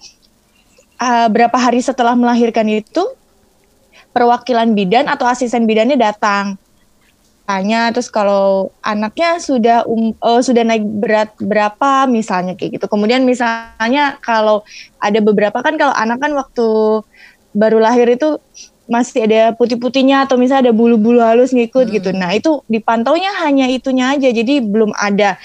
uh, 1.02 1.26
berapa 1.26 1.58
hari 1.58 1.82
setelah 1.82 2.14
melahirkan 2.14 2.70
itu 2.70 3.02
perwakilan 4.10 4.74
bidan 4.74 5.06
atau 5.06 5.26
asisten 5.26 5.64
bidannya 5.66 5.98
datang. 5.98 6.58
Tanya 7.46 7.90
terus 7.90 8.06
kalau 8.06 8.70
anaknya 8.78 9.42
sudah 9.42 9.82
um, 9.82 10.14
uh, 10.22 10.38
sudah 10.38 10.62
naik 10.62 10.86
berat 10.86 11.34
berapa 11.42 12.06
misalnya 12.06 12.54
kayak 12.54 12.78
gitu. 12.78 12.86
Kemudian 12.86 13.26
misalnya 13.26 14.18
kalau 14.22 14.62
ada 15.02 15.18
beberapa 15.18 15.58
kan 15.58 15.74
kalau 15.74 15.90
anak 15.90 16.22
kan 16.22 16.30
waktu 16.38 16.66
baru 17.50 17.82
lahir 17.82 18.06
itu 18.06 18.38
masih 18.90 19.26
ada 19.26 19.54
putih-putihnya 19.54 20.26
atau 20.26 20.34
misalnya 20.34 20.70
ada 20.70 20.74
bulu-bulu 20.74 21.22
halus 21.22 21.54
ngikut 21.54 21.90
hmm. 21.90 21.94
gitu. 21.98 22.10
Nah 22.14 22.30
itu 22.34 22.62
dipantaunya 22.66 23.30
hanya 23.42 23.70
itunya 23.70 24.14
aja. 24.14 24.30
Jadi 24.30 24.62
belum 24.62 24.94
ada 24.94 25.38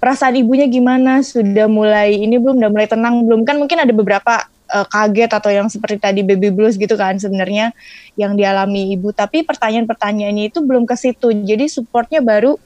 perasaan 0.00 0.36
ibunya 0.40 0.64
gimana 0.64 1.20
sudah 1.20 1.68
mulai 1.68 2.16
ini 2.16 2.40
belum 2.40 2.60
udah 2.60 2.70
mulai 2.72 2.88
tenang 2.88 3.24
belum. 3.24 3.44
Kan 3.44 3.60
mungkin 3.60 3.80
ada 3.84 3.92
beberapa 3.92 4.48
uh, 4.70 4.86
kaget 4.86 5.30
atau 5.30 5.50
yang 5.50 5.66
seperti 5.66 5.98
tadi 5.98 6.20
baby 6.22 6.48
blues 6.54 6.78
gitu 6.78 6.94
kan 6.94 7.18
sebenarnya 7.18 7.74
yang 8.14 8.38
dialami 8.38 8.94
ibu 8.94 9.10
tapi 9.10 9.42
pertanyaan-pertanyaannya 9.42 10.54
itu 10.54 10.62
belum 10.62 10.86
ke 10.86 10.94
situ 10.96 11.34
jadi 11.34 11.66
supportnya 11.66 12.22
baru 12.22 12.56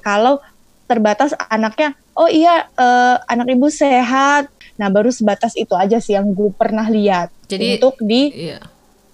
kalau 0.00 0.40
terbatas 0.88 1.36
anaknya 1.48 1.94
oh 2.16 2.28
iya 2.28 2.68
uh, 2.76 3.20
anak 3.28 3.52
ibu 3.52 3.68
sehat 3.68 4.48
nah 4.80 4.88
baru 4.88 5.12
sebatas 5.12 5.52
itu 5.54 5.76
aja 5.76 6.00
sih 6.00 6.16
yang 6.16 6.32
gue 6.32 6.50
pernah 6.56 6.88
lihat 6.88 7.28
jadi 7.46 7.78
untuk 7.78 8.00
di 8.02 8.32
iya 8.32 8.60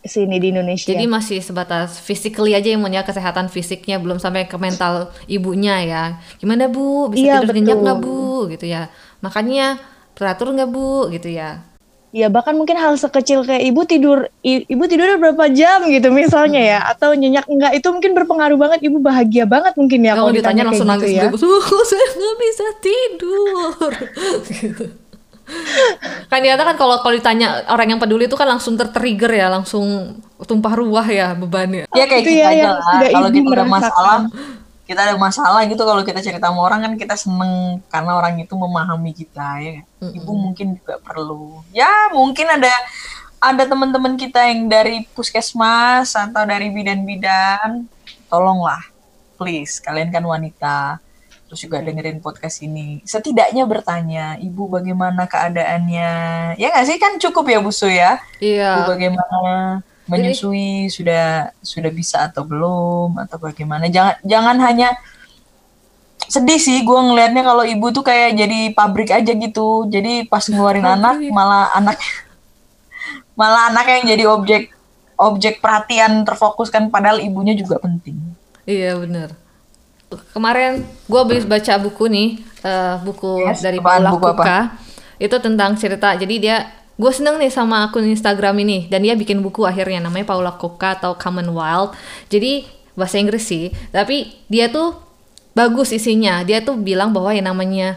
sini 0.09 0.41
di 0.41 0.55
Indonesia. 0.55 0.89
Jadi 0.89 1.05
masih 1.05 1.45
sebatas 1.45 2.01
physically 2.01 2.57
aja 2.57 2.73
yang 2.73 2.81
punya 2.81 3.05
kesehatan 3.05 3.53
fisiknya 3.53 4.01
belum 4.01 4.17
sampai 4.17 4.49
ke 4.49 4.57
mental 4.57 5.13
ibunya 5.29 5.85
ya. 5.85 6.05
Gimana 6.41 6.65
Bu? 6.71 7.13
Bisa 7.13 7.21
iya, 7.21 7.37
tidur 7.45 7.59
nyenyak 7.61 7.79
nggak 7.85 7.99
Bu? 8.01 8.49
Gitu 8.49 8.73
ya. 8.73 8.89
Makanya 9.21 9.77
teratur 10.17 10.55
nggak 10.57 10.71
Bu? 10.71 11.13
Gitu 11.13 11.29
ya 11.29 11.68
ya 12.09 12.33
bahkan 12.33 12.57
mungkin 12.57 12.81
hal 12.81 12.97
sekecil 12.97 13.45
kayak 13.45 13.69
ibu 13.69 13.85
tidur 13.85 14.19
ibu 14.41 14.85
tidurnya 14.89 15.21
berapa 15.21 15.45
jam 15.53 15.85
gitu 15.93 16.09
misalnya 16.09 16.61
ya 16.61 16.79
hmm. 16.81 16.93
atau 16.97 17.11
nyenyak 17.13 17.45
enggak 17.45 17.73
itu 17.77 17.89
mungkin 17.93 18.13
berpengaruh 18.17 18.57
banget 18.57 18.81
ibu 18.89 18.99
bahagia 19.01 19.45
banget 19.45 19.77
mungkin 19.77 20.01
ya 20.09 20.17
kalau 20.17 20.33
ditanya, 20.33 20.41
ditanya 20.41 20.63
langsung 20.73 20.89
nangis 20.89 21.11
gitu 21.13 21.21
ya. 21.21 21.31
Uh, 21.37 21.85
saya 21.91 22.07
nggak 22.17 22.37
bisa 22.41 22.67
tidur. 22.81 23.93
Kan 26.29 26.45
dia 26.45 26.61
kan 26.61 26.77
kalau 26.77 27.01
kalau 27.01 27.17
ditanya 27.17 27.65
orang 27.73 27.97
yang 27.97 28.01
peduli 28.01 28.29
itu 28.29 28.37
kan 28.37 28.45
langsung 28.45 28.77
tertrigger 28.77 29.33
ya 29.33 29.49
langsung 29.49 30.21
tumpah 30.45 30.77
ruah 30.77 31.09
ya 31.09 31.33
bebannya. 31.33 31.89
Ya 31.97 32.05
kayak 32.05 32.23
gitu 32.29 32.37
ya, 32.37 32.53
aja 32.53 32.69
lah 32.77 32.85
kalau 33.09 33.29
kita 33.33 33.49
udah 33.49 33.65
masalah 33.65 34.29
kita 34.89 35.05
ada 35.05 35.15
masalah 35.21 35.61
gitu 35.69 35.85
kalau 35.85 36.01
kita 36.01 36.25
cerita 36.25 36.49
sama 36.49 36.65
orang 36.65 36.81
kan 36.81 36.93
kita 36.97 37.13
seneng 37.13 37.85
karena 37.93 38.17
orang 38.17 38.41
itu 38.41 38.57
memahami 38.57 39.13
kita 39.13 39.61
ya 39.61 39.85
mm-hmm. 39.85 40.17
ibu 40.17 40.33
mungkin 40.33 40.67
juga 40.81 40.97
perlu. 40.97 41.61
Ya 41.77 42.09
mungkin 42.09 42.49
ada 42.49 42.73
ada 43.37 43.69
teman-teman 43.69 44.17
kita 44.17 44.49
yang 44.49 44.65
dari 44.67 45.05
puskesmas 45.13 46.17
atau 46.17 46.43
dari 46.49 46.73
bidan-bidan 46.73 47.85
tolonglah 48.33 48.81
please 49.37 49.77
kalian 49.79 50.09
kan 50.09 50.25
wanita 50.25 51.05
terus 51.49 51.65
juga 51.65 51.81
dengerin 51.81 52.21
podcast 52.21 52.61
ini. 52.61 53.01
Setidaknya 53.05 53.65
bertanya 53.65 54.37
ibu 54.37 54.69
bagaimana 54.69 55.25
keadaannya? 55.25 56.13
Ya 56.61 56.67
nggak 56.69 56.85
sih? 56.85 57.01
Kan 57.01 57.17
cukup 57.17 57.49
ya 57.49 57.59
busu 57.65 57.89
ya? 57.89 58.21
Iya. 58.37 58.85
Ibu 58.85 58.93
bagaimana 58.93 59.81
menyusui 60.09 60.89
Jadi, 60.89 60.93
sudah 60.93 61.27
sudah 61.61 61.91
bisa 61.93 62.27
atau 62.27 62.43
belum 62.43 63.21
atau 63.21 63.37
bagaimana. 63.37 63.87
Jangan 63.93 64.17
jangan 64.25 64.57
hanya 64.65 64.89
sedih 66.29 66.61
sih 66.61 66.85
gue 66.85 66.99
ngelihatnya 66.99 67.41
kalau 67.45 67.65
ibu 67.65 67.89
tuh 67.93 68.05
kayak 68.05 68.37
jadi 68.37 68.73
pabrik 68.73 69.13
aja 69.13 69.33
gitu. 69.33 69.87
Jadi 69.87 70.27
pas 70.27 70.43
ngeluarin 70.49 70.85
anak 70.85 71.21
malah 71.31 71.71
anak 71.77 71.97
malah 73.39 73.71
anak 73.71 73.87
yang 73.87 74.05
jadi 74.17 74.25
objek 74.27 74.73
objek 75.19 75.61
perhatian 75.61 76.25
terfokuskan 76.25 76.89
padahal 76.89 77.21
ibunya 77.21 77.53
juga 77.53 77.77
penting. 77.79 78.17
Iya 78.65 78.97
bener. 78.97 79.37
Kemarin 80.33 80.89
gue 81.05 81.21
habis 81.21 81.45
baca 81.45 81.75
buku 81.77 82.09
nih 82.09 82.29
uh, 82.65 82.97
buku 83.05 83.45
yes, 83.45 83.61
dari 83.61 83.77
Paula 83.77 84.17
Kuka. 84.17 84.73
Itu 85.21 85.37
tentang 85.43 85.77
cerita 85.77 86.15
jadi 86.17 86.35
dia 86.41 86.57
gue 86.99 87.13
seneng 87.15 87.39
nih 87.39 87.49
sama 87.49 87.87
akun 87.87 88.03
Instagram 88.05 88.59
ini 88.67 88.91
dan 88.91 89.07
dia 89.07 89.15
bikin 89.15 89.39
buku 89.39 89.63
akhirnya 89.63 90.03
namanya 90.03 90.27
Paula 90.27 90.59
Coca 90.59 90.99
atau 90.99 91.15
Common 91.15 91.55
Wild 91.55 91.95
jadi 92.27 92.67
bahasa 92.99 93.23
Inggris 93.23 93.47
sih 93.47 93.71
tapi 93.95 94.35
dia 94.51 94.67
tuh 94.67 94.99
bagus 95.55 95.95
isinya 95.95 96.43
dia 96.43 96.59
tuh 96.59 96.75
bilang 96.75 97.15
bahwa 97.15 97.31
yang 97.31 97.47
namanya 97.55 97.97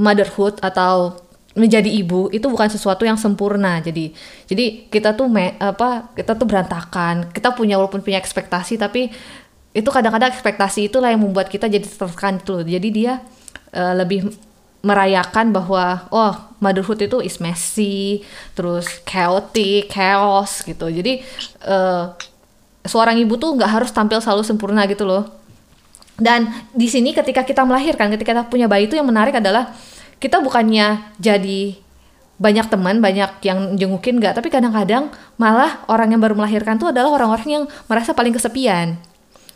motherhood 0.00 0.56
atau 0.64 1.20
menjadi 1.58 1.90
ibu 1.90 2.30
itu 2.30 2.46
bukan 2.46 2.70
sesuatu 2.70 3.02
yang 3.02 3.18
sempurna. 3.18 3.82
Jadi 3.82 4.14
jadi 4.46 4.86
kita 4.86 5.18
tuh 5.18 5.26
me, 5.26 5.58
apa 5.58 6.14
kita 6.14 6.38
tuh 6.38 6.46
berantakan. 6.46 7.34
Kita 7.34 7.50
punya 7.54 7.74
walaupun 7.74 8.00
punya 8.06 8.22
ekspektasi 8.22 8.78
tapi 8.78 9.10
itu 9.70 9.86
kadang-kadang 9.90 10.30
ekspektasi 10.34 10.90
itulah 10.90 11.10
yang 11.10 11.22
membuat 11.22 11.50
kita 11.50 11.66
jadi 11.66 11.82
tertekan 11.82 12.38
itu 12.38 12.50
loh. 12.54 12.62
Jadi 12.62 12.88
dia 12.90 13.18
uh, 13.74 13.94
lebih 13.98 14.30
merayakan 14.80 15.52
bahwa 15.52 16.08
oh 16.08 16.32
motherhood 16.60 17.00
itu 17.00 17.20
is 17.20 17.36
messy, 17.40 18.24
terus 18.56 19.00
chaotic, 19.04 19.92
chaos 19.92 20.64
gitu. 20.64 20.88
Jadi 20.88 21.20
uh, 21.68 22.16
seorang 22.84 23.16
ibu 23.20 23.36
tuh 23.36 23.56
nggak 23.56 23.70
harus 23.80 23.90
tampil 23.92 24.20
selalu 24.20 24.44
sempurna 24.44 24.88
gitu 24.88 25.04
loh. 25.04 25.28
Dan 26.20 26.52
di 26.76 26.84
sini 26.88 27.16
ketika 27.16 27.44
kita 27.44 27.64
melahirkan, 27.64 28.12
ketika 28.12 28.36
kita 28.36 28.44
punya 28.48 28.68
bayi 28.68 28.84
itu 28.84 28.96
yang 28.96 29.08
menarik 29.08 29.40
adalah 29.40 29.72
kita 30.20 30.36
bukannya 30.44 31.16
jadi 31.16 31.80
banyak 32.40 32.72
teman, 32.72 33.04
banyak 33.04 33.40
yang 33.44 33.76
jengukin 33.76 34.16
nggak, 34.16 34.36
tapi 34.36 34.48
kadang-kadang 34.48 35.12
malah 35.36 35.84
orang 35.92 36.12
yang 36.16 36.20
baru 36.20 36.32
melahirkan 36.36 36.80
tuh 36.80 36.88
adalah 36.88 37.12
orang-orang 37.12 37.48
yang 37.48 37.64
merasa 37.84 38.16
paling 38.16 38.32
kesepian. 38.32 38.96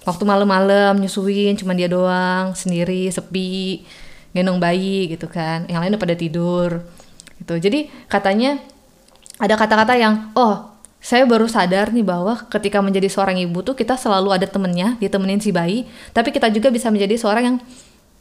Waktu 0.04 0.24
malam-malam 0.28 1.00
nyusuin 1.00 1.56
cuma 1.56 1.72
dia 1.72 1.88
doang, 1.88 2.52
sendiri, 2.52 3.08
sepi, 3.08 3.88
gendong 4.34 4.58
bayi 4.58 5.08
gitu 5.08 5.30
kan. 5.30 5.64
Yang 5.70 5.80
lain 5.80 5.90
udah 5.94 6.02
pada 6.02 6.16
tidur. 6.18 6.70
Gitu. 7.40 7.54
Jadi 7.56 7.78
katanya 8.10 8.58
ada 9.38 9.54
kata-kata 9.54 9.94
yang 9.94 10.34
oh, 10.34 10.74
saya 10.98 11.22
baru 11.24 11.46
sadar 11.46 11.94
nih 11.94 12.04
bahwa 12.04 12.48
ketika 12.50 12.82
menjadi 12.82 13.08
seorang 13.08 13.38
ibu 13.38 13.62
tuh 13.62 13.78
kita 13.78 13.94
selalu 13.94 14.34
ada 14.34 14.46
temennya, 14.50 14.98
ditemenin 14.98 15.38
si 15.38 15.54
bayi, 15.54 15.86
tapi 16.10 16.34
kita 16.34 16.50
juga 16.50 16.68
bisa 16.72 16.90
menjadi 16.90 17.14
seorang 17.16 17.44
yang 17.44 17.56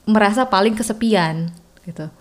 merasa 0.04 0.44
paling 0.44 0.76
kesepian 0.76 1.48
gitu 1.88 2.12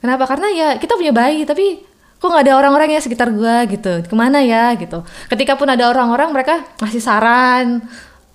Kenapa? 0.00 0.24
Karena 0.24 0.48
ya 0.48 0.68
kita 0.80 0.96
punya 0.96 1.12
bayi 1.12 1.44
tapi 1.44 1.84
kok 2.20 2.28
nggak 2.28 2.44
ada 2.48 2.56
orang-orang 2.56 2.96
yang 2.96 3.04
sekitar 3.04 3.28
gue 3.28 3.76
gitu. 3.76 4.00
Ke 4.08 4.14
mana 4.16 4.40
ya 4.40 4.72
gitu. 4.80 5.04
Ketika 5.28 5.60
pun 5.60 5.68
ada 5.68 5.92
orang-orang 5.92 6.32
mereka 6.32 6.64
ngasih 6.80 7.04
saran, 7.04 7.84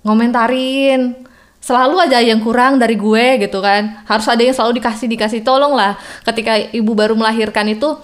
ngomentarin. 0.06 1.25
Selalu 1.66 1.98
aja 1.98 2.22
yang 2.22 2.38
kurang 2.38 2.78
dari 2.78 2.94
gue 2.94 3.42
gitu 3.42 3.58
kan. 3.58 4.06
Harus 4.06 4.30
ada 4.30 4.38
yang 4.38 4.54
selalu 4.54 4.78
dikasih 4.78 5.10
dikasih 5.10 5.42
tolong 5.42 5.74
lah. 5.74 5.98
Ketika 6.22 6.54
ibu 6.70 6.94
baru 6.94 7.18
melahirkan 7.18 7.66
itu 7.66 7.98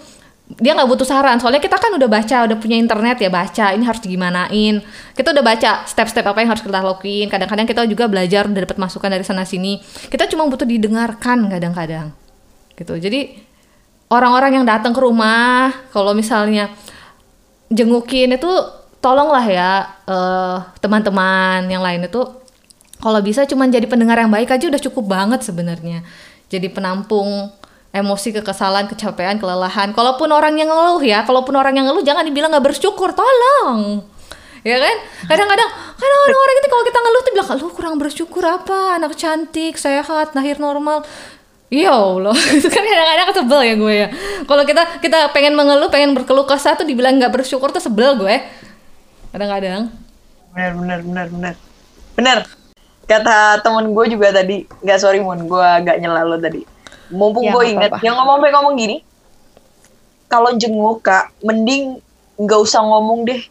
dia 0.59 0.75
nggak 0.75 0.91
butuh 0.91 1.07
saran. 1.07 1.39
Soalnya 1.39 1.63
kita 1.63 1.79
kan 1.79 1.95
udah 1.95 2.11
baca 2.11 2.37
udah 2.51 2.59
punya 2.59 2.75
internet 2.75 3.23
ya 3.23 3.31
baca 3.31 3.71
ini 3.71 3.87
harus 3.87 4.03
digimanain. 4.03 4.83
Kita 5.15 5.31
udah 5.31 5.45
baca 5.47 5.87
step-step 5.87 6.27
apa 6.27 6.43
yang 6.43 6.51
harus 6.51 6.67
kita 6.67 6.83
lakuin. 6.83 7.31
Kadang-kadang 7.31 7.71
kita 7.71 7.87
juga 7.87 8.11
belajar 8.11 8.51
udah 8.51 8.67
dapat 8.67 8.79
masukan 8.83 9.15
dari 9.15 9.23
sana 9.23 9.47
sini. 9.47 9.79
Kita 10.11 10.27
cuma 10.27 10.43
butuh 10.51 10.67
didengarkan 10.67 11.47
kadang-kadang 11.47 12.11
gitu. 12.75 12.99
Jadi 12.99 13.39
orang-orang 14.11 14.59
yang 14.59 14.67
datang 14.67 14.91
ke 14.91 14.99
rumah 14.99 15.71
kalau 15.95 16.19
misalnya 16.19 16.75
jengukin 17.71 18.35
itu 18.35 18.51
tolonglah 18.99 19.47
ya 19.47 19.71
uh, 20.11 20.57
teman-teman 20.83 21.71
yang 21.71 21.81
lain 21.81 22.11
itu 22.11 22.42
kalau 23.03 23.19
bisa 23.19 23.43
cuma 23.51 23.67
jadi 23.67 23.85
pendengar 23.91 24.17
yang 24.17 24.31
baik 24.31 24.55
aja 24.55 24.71
udah 24.71 24.79
cukup 24.79 25.05
banget 25.11 25.43
sebenarnya 25.43 26.07
jadi 26.47 26.71
penampung 26.71 27.51
emosi 27.93 28.33
kekesalan 28.41 28.89
kecapean 28.89 29.37
kelelahan 29.37 29.93
kalaupun 29.93 30.31
orang 30.33 30.57
yang 30.57 30.71
ngeluh 30.71 31.03
ya 31.03 31.27
kalaupun 31.27 31.53
orang 31.59 31.77
yang 31.77 31.91
ngeluh 31.91 32.01
jangan 32.01 32.25
dibilang 32.25 32.55
nggak 32.55 32.73
bersyukur 32.73 33.13
tolong 33.13 34.07
ya 34.63 34.79
kan 34.79 34.97
kadang-kadang 35.27 35.69
kadang 35.99 36.21
orang-orang 36.23 36.57
itu 36.57 36.69
kalau 36.71 36.85
kita 36.87 36.99
ngeluh 37.03 37.21
tuh 37.21 37.33
bilang 37.35 37.49
lu 37.59 37.69
kurang 37.75 37.95
bersyukur 37.99 38.45
apa 38.47 38.97
anak 38.97 39.13
cantik 39.19 39.75
sehat 39.77 40.33
lahir 40.33 40.57
normal 40.63 41.03
Iya 41.73 41.89
Allah, 41.89 42.37
itu 42.61 42.69
kan 42.69 42.85
kadang-kadang 42.85 43.33
sebel 43.33 43.61
ya 43.65 43.75
gue 43.81 43.95
ya. 43.97 44.09
Kalau 44.45 44.61
kita 44.69 45.01
kita 45.01 45.33
pengen 45.33 45.57
mengeluh, 45.57 45.89
pengen 45.89 46.13
berkeluh 46.13 46.45
kesah 46.45 46.77
tuh 46.77 46.85
dibilang 46.85 47.17
nggak 47.17 47.33
bersyukur 47.33 47.73
tuh 47.73 47.81
sebel 47.81 48.13
gue. 48.21 48.45
Kadang-kadang. 49.33 49.89
Bener 50.53 50.77
bener 50.77 51.01
bener 51.01 51.27
bener. 51.33 51.55
Bener. 52.13 52.39
Kata 53.07 53.61
temen 53.61 53.93
gue 53.93 54.05
juga 54.15 54.31
tadi, 54.31 54.65
nggak 54.81 54.99
sorry 54.99 55.21
mon, 55.21 55.45
gue 55.45 55.65
agak 55.65 55.99
nyela 55.99 56.23
lo 56.23 56.39
tadi. 56.39 56.63
Mumpung 57.13 57.45
ya, 57.45 57.53
gue 57.53 57.65
inget, 57.69 57.91
apa 57.93 58.01
-apa. 58.01 58.07
yang 58.07 58.17
ngomong 58.17 58.41
ngomong 58.41 58.75
gini, 58.79 58.97
kalau 60.31 60.55
jenguk 60.57 61.05
kak, 61.05 61.29
mending 61.45 62.01
nggak 62.41 62.61
usah 62.63 62.81
ngomong 62.81 63.29
deh, 63.29 63.43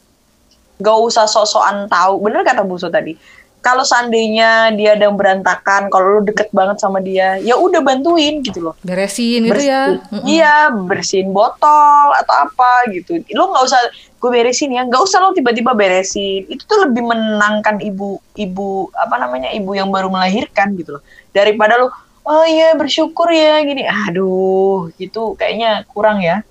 nggak 0.81 0.97
usah 0.97 1.29
sok-sokan 1.29 1.85
tahu. 1.85 2.25
Bener 2.25 2.41
kata 2.41 2.65
Buso 2.65 2.89
tadi 2.89 3.13
kalau 3.61 3.85
seandainya 3.85 4.73
dia 4.73 4.97
ada 4.97 5.05
yang 5.05 5.13
berantakan, 5.13 5.93
kalau 5.93 6.17
lu 6.17 6.21
deket 6.25 6.49
banget 6.49 6.81
sama 6.81 6.97
dia, 6.97 7.37
ya 7.37 7.53
udah 7.53 7.77
bantuin 7.85 8.41
gitu 8.41 8.57
loh. 8.57 8.75
Beresin 8.81 9.45
gitu 9.45 9.61
ya. 9.61 10.01
Iya, 10.25 10.73
bersihin 10.73 11.29
botol 11.29 12.05
atau 12.17 12.35
apa 12.41 12.89
gitu. 12.89 13.21
Lu 13.37 13.53
nggak 13.53 13.63
usah 13.69 13.81
gue 13.93 14.29
beresin 14.33 14.73
ya, 14.73 14.81
nggak 14.89 15.01
usah 15.05 15.21
lo 15.21 15.37
tiba-tiba 15.37 15.77
beresin. 15.77 16.49
Itu 16.49 16.65
tuh 16.65 16.89
lebih 16.89 17.05
menenangkan 17.05 17.85
ibu, 17.85 18.17
ibu 18.33 18.89
apa 18.97 19.21
namanya 19.21 19.53
ibu 19.53 19.77
yang 19.77 19.93
baru 19.93 20.09
melahirkan 20.09 20.73
gitu 20.73 20.97
loh. 20.97 21.03
Daripada 21.29 21.77
lu, 21.77 21.93
oh 22.25 22.45
iya 22.49 22.73
bersyukur 22.73 23.29
ya 23.29 23.61
gini, 23.61 23.85
aduh 23.85 24.89
gitu 24.97 25.37
kayaknya 25.37 25.85
kurang 25.93 26.25
ya. 26.25 26.41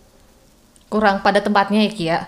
Kurang 0.86 1.26
pada 1.26 1.42
tempatnya 1.42 1.86
ya 1.86 1.90
Kia. 1.90 2.18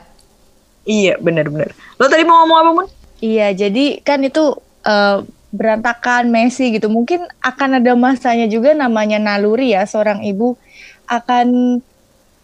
Iya 0.82 1.22
benar-benar. 1.22 1.70
Lo 2.02 2.10
tadi 2.10 2.26
mau 2.26 2.42
ngomong 2.42 2.58
apa 2.58 2.70
Mun? 2.74 2.88
Iya, 3.22 3.54
jadi 3.54 4.02
kan 4.02 4.18
itu 4.26 4.58
uh, 4.86 5.26
berantakan 5.52 6.32
Messi 6.32 6.72
gitu. 6.72 6.88
Mungkin 6.88 7.28
akan 7.44 7.78
ada 7.78 7.92
masanya 7.92 8.48
juga 8.48 8.72
namanya 8.72 9.20
naluri 9.20 9.76
ya 9.76 9.84
seorang 9.84 10.24
ibu 10.24 10.56
akan 11.06 11.78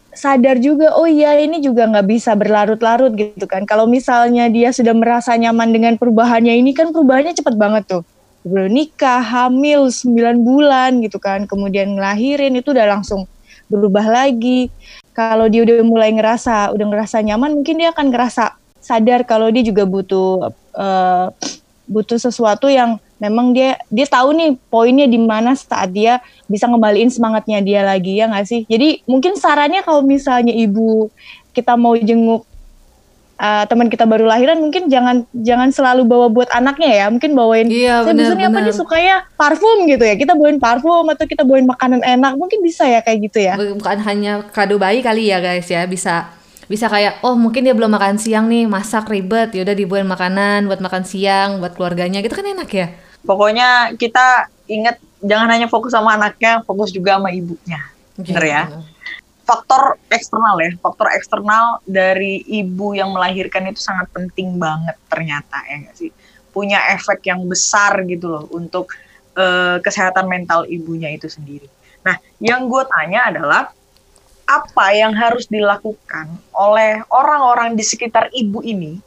sadar 0.09 0.57
juga 0.57 0.97
oh 0.97 1.05
iya 1.05 1.37
ini 1.37 1.61
juga 1.61 1.85
nggak 1.85 2.05
bisa 2.05 2.37
berlarut-larut 2.37 3.13
gitu 3.17 3.45
kan. 3.49 3.65
Kalau 3.65 3.89
misalnya 3.89 4.45
dia 4.47 4.69
sudah 4.69 4.93
merasa 4.93 5.33
nyaman 5.33 5.73
dengan 5.73 5.93
perubahannya 5.97 6.53
ini 6.53 6.71
kan 6.77 6.93
perubahannya 6.93 7.33
cepat 7.33 7.57
banget 7.57 7.83
tuh. 7.89 8.03
Belum 8.45 8.71
nikah 8.71 9.19
hamil 9.19 9.89
9 9.91 10.45
bulan 10.45 11.01
gitu 11.01 11.17
kan. 11.17 11.49
Kemudian 11.49 11.97
ngelahirin 11.97 12.55
itu 12.55 12.71
udah 12.71 12.87
langsung 12.87 13.25
berubah 13.67 14.05
lagi. 14.05 14.69
Kalau 15.17 15.49
dia 15.51 15.65
udah 15.65 15.83
mulai 15.83 16.13
ngerasa 16.15 16.71
udah 16.71 16.85
ngerasa 16.87 17.25
nyaman 17.25 17.59
mungkin 17.59 17.81
dia 17.81 17.89
akan 17.91 18.13
ngerasa 18.13 18.55
sadar 18.79 19.27
kalau 19.27 19.51
dia 19.51 19.61
juga 19.65 19.83
butuh 19.83 20.55
uh, 20.73 21.27
butuh 21.89 22.21
sesuatu 22.21 22.69
yang 22.69 23.01
memang 23.19 23.51
dia 23.51 23.75
dia 23.91 24.07
tahu 24.07 24.31
nih 24.31 24.55
poinnya 24.71 25.09
di 25.09 25.19
mana 25.19 25.57
saat 25.57 25.91
dia 25.91 26.23
bisa 26.45 26.69
ngembaliin 26.69 27.11
semangatnya 27.11 27.59
dia 27.59 27.81
lagi 27.83 28.21
ya 28.21 28.29
nggak 28.29 28.45
sih? 28.47 28.61
Jadi 28.69 29.03
mungkin 29.09 29.35
sarannya 29.35 29.81
kalau 29.81 30.05
misalnya 30.05 30.53
ibu 30.53 31.09
kita 31.51 31.75
mau 31.75 31.97
jenguk 31.97 32.47
uh, 33.39 33.63
teman 33.65 33.91
kita 33.91 34.07
baru 34.07 34.27
lahiran 34.27 34.59
mungkin 34.63 34.87
jangan 34.87 35.27
jangan 35.35 35.73
selalu 35.73 36.07
bawa 36.07 36.27
buat 36.31 36.49
anaknya 36.55 36.89
ya. 36.93 37.05
Mungkin 37.11 37.35
bawain 37.35 37.67
iya, 37.67 38.07
saya 38.07 38.13
biasanya 38.15 38.47
apa 38.53 38.59
dia 38.63 38.75
sukanya 38.75 39.15
parfum 39.35 39.77
gitu 39.89 40.03
ya. 40.07 40.15
Kita 40.15 40.37
bawain 40.39 40.59
parfum 40.61 41.03
atau 41.11 41.25
kita 41.25 41.43
bawain 41.43 41.67
makanan 41.67 41.99
enak 41.99 42.39
mungkin 42.39 42.63
bisa 42.63 42.85
ya 42.85 43.03
kayak 43.03 43.19
gitu 43.27 43.39
ya. 43.43 43.57
Bukan 43.57 43.99
hanya 44.05 44.47
kado 44.55 44.79
bayi 44.79 45.03
kali 45.03 45.27
ya 45.27 45.43
guys 45.43 45.67
ya. 45.67 45.83
Bisa 45.83 46.38
bisa 46.69 46.85
kayak 46.85 47.25
oh 47.25 47.33
mungkin 47.33 47.65
dia 47.65 47.73
belum 47.73 47.89
makan 47.89 48.21
siang 48.21 48.45
nih 48.45 48.69
masak 48.69 49.09
ribet 49.09 49.57
ya 49.57 49.65
udah 49.65 49.73
dibuat 49.73 50.05
makanan 50.05 50.69
buat 50.69 50.77
makan 50.77 51.01
siang 51.01 51.57
buat 51.57 51.73
keluarganya. 51.73 52.21
Gitu 52.21 52.37
kan 52.37 52.45
enak 52.45 52.69
ya? 52.69 52.87
Pokoknya 53.25 53.97
kita 53.97 54.47
ingat 54.69 55.01
jangan 55.25 55.49
hanya 55.49 55.65
fokus 55.65 55.97
sama 55.97 56.13
anaknya 56.13 56.61
fokus 56.63 56.93
juga 56.93 57.17
sama 57.17 57.33
ibunya. 57.33 57.81
Okay. 58.21 58.37
bener 58.37 58.45
ya? 58.45 58.63
Faktor 59.49 59.97
eksternal 60.13 60.61
ya 60.61 60.69
faktor 60.77 61.09
eksternal 61.09 61.81
dari 61.89 62.45
ibu 62.45 62.93
yang 62.93 63.09
melahirkan 63.17 63.65
itu 63.65 63.81
sangat 63.81 64.05
penting 64.13 64.61
banget 64.61 64.93
ternyata 65.09 65.65
ya 65.65 65.89
gak 65.89 65.97
sih? 65.97 66.13
Punya 66.53 66.77
efek 66.93 67.25
yang 67.25 67.49
besar 67.49 67.97
gitu 68.05 68.29
loh 68.29 68.45
untuk 68.53 68.93
uh, 69.33 69.81
kesehatan 69.81 70.29
mental 70.29 70.69
ibunya 70.69 71.09
itu 71.09 71.25
sendiri. 71.25 71.65
Nah 72.05 72.21
yang 72.37 72.69
gue 72.69 72.85
tanya 72.85 73.33
adalah 73.33 73.73
apa 74.49 74.97
yang 74.97 75.13
harus 75.13 75.45
dilakukan 75.45 76.25
oleh 76.57 77.05
orang-orang 77.13 77.77
di 77.77 77.85
sekitar 77.85 78.33
ibu 78.33 78.65
ini 78.65 78.97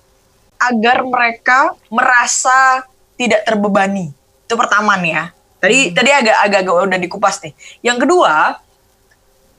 agar 0.63 1.03
mereka 1.03 1.75
merasa 1.91 2.87
tidak 3.19 3.43
terbebani. 3.43 4.15
Itu 4.47 4.55
pertama 4.55 4.95
nih 4.95 5.19
ya. 5.19 5.25
Tadi 5.59 5.79
hmm. 5.91 5.95
tadi 5.99 6.11
agak 6.15 6.37
agak 6.47 6.61
udah 6.71 7.01
dikupas 7.03 7.43
nih. 7.43 7.53
Yang 7.83 8.07
kedua, 8.07 8.63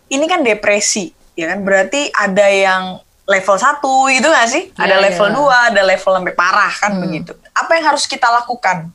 ini 0.08 0.24
kan 0.24 0.40
depresi, 0.40 1.12
ya 1.36 1.52
kan? 1.52 1.60
Berarti 1.68 2.08
ada 2.16 2.48
yang 2.48 2.84
level 3.28 3.56
1 3.60 4.20
itu 4.20 4.28
gak 4.28 4.50
sih? 4.52 4.64
Ya, 4.76 4.88
ada 4.88 4.96
level 5.04 5.28
ya. 5.28 5.36
2, 5.36 5.72
ada 5.76 5.82
level 5.84 6.12
sampai 6.16 6.36
parah 6.36 6.74
kan 6.80 6.92
hmm. 6.96 7.02
begitu. 7.04 7.32
Apa 7.52 7.76
yang 7.76 7.86
harus 7.92 8.08
kita 8.08 8.28
lakukan? 8.32 8.88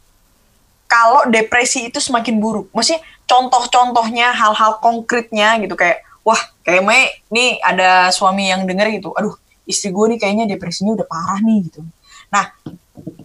Kalau 0.89 1.29
depresi 1.29 1.93
itu 1.93 2.01
semakin 2.01 2.41
buruk. 2.41 2.73
Maksudnya 2.73 3.05
contoh-contohnya 3.29 4.33
hal-hal 4.33 4.81
konkretnya 4.81 5.61
gitu 5.61 5.77
kayak 5.77 6.08
wah 6.29 6.43
kayak 6.61 6.85
Mei 6.85 7.09
nih 7.33 7.57
ada 7.65 8.13
suami 8.13 8.53
yang 8.53 8.69
denger 8.69 9.01
gitu 9.01 9.17
aduh 9.17 9.33
istri 9.65 9.89
gue 9.89 10.05
nih 10.13 10.19
kayaknya 10.21 10.45
depresinya 10.45 10.93
udah 10.93 11.07
parah 11.09 11.41
nih 11.41 11.73
gitu 11.73 11.81
nah 12.29 12.53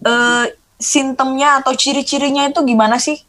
eh, 0.00 0.46
simptomnya 0.80 1.60
atau 1.60 1.76
ciri-cirinya 1.76 2.48
itu 2.48 2.64
gimana 2.64 2.96
sih 2.96 3.20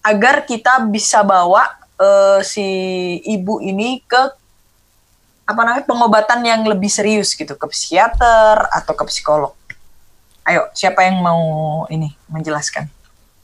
agar 0.00 0.48
kita 0.48 0.88
bisa 0.88 1.20
bawa 1.20 1.68
eh, 2.00 2.40
si 2.40 2.66
ibu 3.28 3.60
ini 3.60 4.00
ke 4.08 4.40
apa 5.42 5.60
namanya 5.68 5.84
pengobatan 5.84 6.40
yang 6.46 6.62
lebih 6.64 6.88
serius 6.88 7.34
gitu 7.36 7.52
ke 7.58 7.66
psikiater 7.68 8.56
atau 8.70 8.94
ke 8.94 9.04
psikolog. 9.10 9.52
Ayo, 10.48 10.70
siapa 10.74 11.06
yang 11.06 11.20
mau 11.22 11.84
ini 11.90 12.14
menjelaskan? 12.30 12.88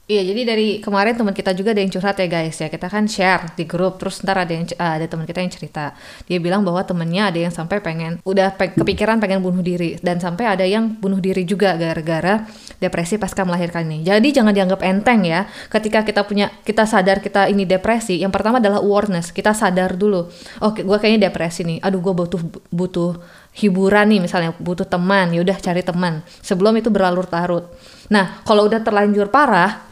Iya, 0.09 0.25
jadi 0.25 0.41
dari 0.41 0.67
kemarin 0.81 1.13
teman 1.13 1.37
kita 1.37 1.53
juga 1.53 1.69
ada 1.69 1.85
yang 1.85 1.93
curhat 1.93 2.17
ya 2.17 2.25
guys 2.25 2.57
ya. 2.57 2.65
Kita 2.65 2.89
kan 2.89 3.05
share 3.05 3.53
di 3.53 3.69
grup, 3.69 4.01
terus 4.01 4.25
ntar 4.25 4.41
ada 4.41 4.49
yang 4.49 4.65
uh, 4.65 4.97
ada 4.97 5.05
teman 5.05 5.29
kita 5.29 5.37
yang 5.37 5.53
cerita. 5.53 5.93
Dia 6.25 6.41
bilang 6.41 6.65
bahwa 6.65 6.81
temennya 6.81 7.29
ada 7.29 7.37
yang 7.37 7.53
sampai 7.53 7.77
pengen 7.77 8.17
udah 8.25 8.57
pe 8.57 8.73
kepikiran 8.73 9.21
pengen 9.21 9.45
bunuh 9.45 9.61
diri 9.61 10.01
dan 10.01 10.17
sampai 10.17 10.49
ada 10.49 10.65
yang 10.65 10.97
bunuh 10.97 11.21
diri 11.21 11.45
juga 11.45 11.77
gara-gara 11.77 12.41
depresi 12.81 13.21
pasca 13.21 13.45
melahirkan 13.45 13.85
ini. 13.85 14.01
Jadi 14.01 14.33
jangan 14.33 14.49
dianggap 14.49 14.81
enteng 14.81 15.29
ya. 15.29 15.45
Ketika 15.69 16.01
kita 16.01 16.25
punya 16.25 16.49
kita 16.65 16.89
sadar 16.89 17.21
kita 17.21 17.45
ini 17.45 17.69
depresi, 17.69 18.17
yang 18.17 18.33
pertama 18.33 18.57
adalah 18.57 18.81
awareness. 18.81 19.29
Kita 19.29 19.53
sadar 19.53 19.93
dulu. 19.93 20.25
Oke, 20.65 20.81
gue 20.81 20.97
kayaknya 20.97 21.29
depresi 21.29 21.61
nih. 21.69 21.85
Aduh, 21.85 22.01
gue 22.01 22.17
butuh 22.17 22.41
butuh 22.73 23.13
hiburan 23.61 24.09
nih 24.09 24.25
misalnya 24.25 24.57
butuh 24.57 24.89
teman 24.89 25.33
ya 25.33 25.41
udah 25.45 25.57
cari 25.57 25.81
teman 25.81 26.21
sebelum 26.41 26.77
itu 26.77 26.93
berlarut-larut 26.93 27.65
nah 28.13 28.45
kalau 28.45 28.69
udah 28.69 28.77
terlanjur 28.85 29.27
parah 29.33 29.89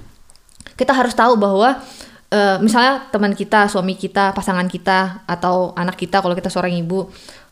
kita 0.76 0.92
harus 0.92 1.14
tahu 1.16 1.40
bahwa 1.40 1.80
uh, 2.34 2.58
misalnya 2.60 3.08
teman 3.14 3.32
kita, 3.38 3.72
suami 3.72 3.96
kita, 3.96 4.36
pasangan 4.36 4.68
kita 4.68 5.24
atau 5.24 5.72
anak 5.78 5.96
kita 5.96 6.20
kalau 6.20 6.36
kita 6.36 6.52
seorang 6.52 6.76
ibu, 6.76 7.08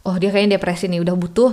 oh 0.05 0.15
dia 0.19 0.29
kayaknya 0.33 0.59
depresi 0.59 0.91
nih, 0.91 1.01
udah 1.01 1.15
butuh 1.15 1.51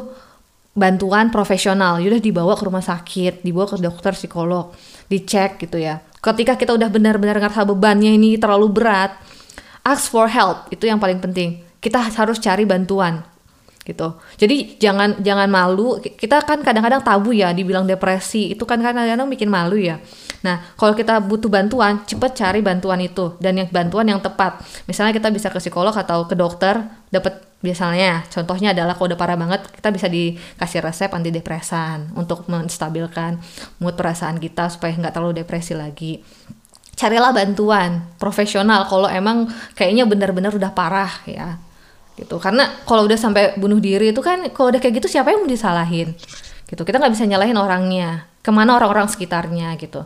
bantuan 0.73 1.29
profesional, 1.29 2.01
udah 2.01 2.21
dibawa 2.23 2.57
ke 2.57 2.65
rumah 2.65 2.85
sakit, 2.85 3.45
dibawa 3.45 3.69
ke 3.69 3.77
dokter 3.79 4.13
psikolog, 4.17 4.73
dicek 5.07 5.61
gitu 5.61 5.77
ya. 5.77 6.01
Ketika 6.23 6.57
kita 6.57 6.73
udah 6.73 6.89
benar-benar 6.89 7.37
ngerasa 7.37 7.67
bebannya 7.67 8.15
ini 8.15 8.39
terlalu 8.39 8.71
berat, 8.71 9.13
ask 9.85 10.09
for 10.09 10.31
help 10.31 10.71
itu 10.71 10.87
yang 10.89 11.03
paling 11.03 11.19
penting. 11.19 11.61
Kita 11.83 11.99
harus 11.99 12.39
cari 12.39 12.63
bantuan 12.63 13.32
gitu. 13.83 14.19
Jadi 14.39 14.79
jangan 14.79 15.19
jangan 15.21 15.51
malu. 15.51 15.99
Kita 15.99 16.43
kan 16.47 16.63
kadang-kadang 16.63 17.03
tabu 17.03 17.35
ya 17.35 17.51
dibilang 17.51 17.85
depresi. 17.85 18.55
Itu 18.55 18.63
kan 18.65 18.79
kadang-kadang 18.79 19.27
bikin 19.27 19.51
malu 19.51 19.79
ya. 19.79 19.99
Nah, 20.43 20.75
kalau 20.75 20.95
kita 20.95 21.23
butuh 21.23 21.47
bantuan, 21.47 22.03
cepet 22.03 22.35
cari 22.35 22.61
bantuan 22.63 22.99
itu 22.99 23.39
dan 23.39 23.59
yang 23.59 23.69
bantuan 23.71 24.07
yang 24.11 24.19
tepat. 24.19 24.63
Misalnya 24.91 25.15
kita 25.15 25.31
bisa 25.31 25.51
ke 25.51 25.59
psikolog 25.63 25.95
atau 25.95 26.27
ke 26.27 26.35
dokter, 26.35 26.83
dapat 27.11 27.53
biasanya 27.63 28.27
contohnya 28.27 28.75
adalah 28.75 28.99
kalau 28.99 29.15
udah 29.15 29.21
parah 29.23 29.39
banget 29.39 29.63
kita 29.71 29.95
bisa 29.95 30.11
dikasih 30.11 30.83
resep 30.83 31.11
antidepresan 31.15 32.11
untuk 32.19 32.51
menstabilkan 32.51 33.39
mood 33.79 33.95
perasaan 33.95 34.43
kita 34.43 34.67
supaya 34.67 34.91
nggak 34.99 35.15
terlalu 35.15 35.47
depresi 35.47 35.79
lagi 35.79 36.19
carilah 36.99 37.31
bantuan 37.31 38.03
profesional 38.19 38.91
kalau 38.91 39.07
emang 39.07 39.47
kayaknya 39.79 40.11
benar-benar 40.11 40.51
udah 40.59 40.75
parah 40.75 41.23
ya 41.23 41.63
gitu. 42.17 42.37
Karena 42.39 42.83
kalau 42.85 43.09
udah 43.09 43.19
sampai 43.19 43.57
bunuh 43.57 43.81
diri 43.81 44.13
itu 44.13 44.21
kan 44.21 44.51
kalau 44.53 44.73
udah 44.73 44.81
kayak 44.81 45.03
gitu 45.03 45.09
siapa 45.19 45.33
yang 45.33 45.45
mau 45.45 45.51
disalahin? 45.51 46.13
Gitu. 46.69 46.83
Kita 46.83 46.97
nggak 47.01 47.13
bisa 47.13 47.25
nyalahin 47.29 47.57
orangnya. 47.57 48.29
Ke 48.43 48.51
mana 48.51 48.75
orang-orang 48.75 49.07
sekitarnya 49.07 49.77
gitu. 49.79 50.03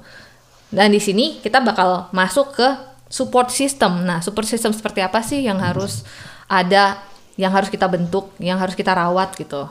Dan 0.68 0.92
di 0.92 1.00
sini 1.00 1.40
kita 1.40 1.62
bakal 1.62 2.10
masuk 2.12 2.52
ke 2.52 2.68
support 3.08 3.54
system. 3.54 4.04
Nah 4.04 4.20
support 4.20 4.44
system 4.44 4.74
seperti 4.74 5.00
apa 5.00 5.22
sih 5.22 5.42
yang 5.46 5.62
harus 5.62 6.02
ada 6.50 7.00
yang 7.36 7.52
harus 7.52 7.68
kita 7.68 7.86
bentuk 7.86 8.32
yang 8.42 8.58
harus 8.58 8.74
kita 8.74 8.92
rawat 8.92 9.36
gitu? 9.38 9.68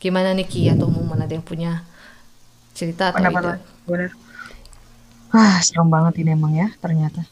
Gimana 0.00 0.36
nih 0.36 0.46
Ki? 0.46 0.68
Atau 0.70 0.88
Mumun 0.88 1.18
ada 1.18 1.32
yang 1.32 1.44
punya 1.44 1.82
cerita 2.76 3.10
atau 3.10 3.24
Benar, 3.24 3.58
benar. 3.88 4.10
Ah, 5.32 5.58
serem 5.64 5.88
banget 5.88 6.22
ini 6.22 6.36
emang 6.36 6.52
ya 6.54 6.68
ternyata. 6.78 7.24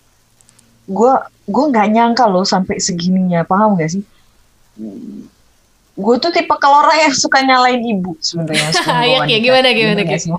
Gue 0.85 1.13
gue 1.49 1.65
nggak 1.71 1.89
nyangka 1.93 2.25
loh 2.29 2.45
sampai 2.45 2.81
segininya, 2.81 3.45
paham 3.45 3.77
gak 3.77 3.93
sih? 3.97 4.03
Gue 5.95 6.17
tuh 6.19 6.31
tipe 6.35 6.55
kalau 6.59 6.83
orang 6.83 7.07
yang 7.07 7.15
suka 7.15 7.39
nyalain 7.47 7.79
ibu 7.79 8.19
sebenarnya. 8.19 8.75
Iya, 9.07 9.19
ya 9.31 9.39
gimana 9.39 9.69
gimana 9.71 10.03
gitu. 10.03 10.35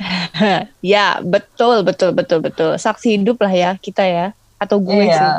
ya 0.94 1.18
betul 1.20 1.82
betul 1.82 2.10
betul 2.14 2.38
betul. 2.38 2.70
Saksi 2.78 3.18
hidup 3.18 3.42
lah 3.42 3.50
ya 3.52 3.70
kita 3.82 4.06
ya. 4.06 4.26
Atau 4.62 4.78
gue 4.78 5.10
iya. 5.10 5.18
sih. 5.18 5.30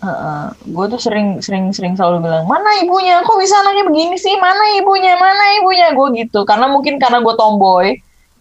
Uh, 0.00 0.08
uh, 0.08 0.44
gue 0.64 0.84
tuh 0.96 1.00
sering 1.00 1.44
sering 1.44 1.68
sering 1.76 1.92
selalu 1.94 2.26
bilang 2.26 2.48
mana 2.50 2.82
ibunya? 2.82 3.22
Kok 3.22 3.38
bisa 3.38 3.54
anaknya 3.62 3.84
begini 3.86 4.16
sih? 4.18 4.34
Mana 4.34 4.64
ibunya? 4.82 5.14
Mana 5.14 5.44
ibunya? 5.62 5.86
Gue 5.94 6.08
gitu. 6.18 6.42
Karena 6.42 6.66
mungkin 6.66 6.98
karena 6.98 7.22
gue 7.22 7.34
tomboy 7.38 8.00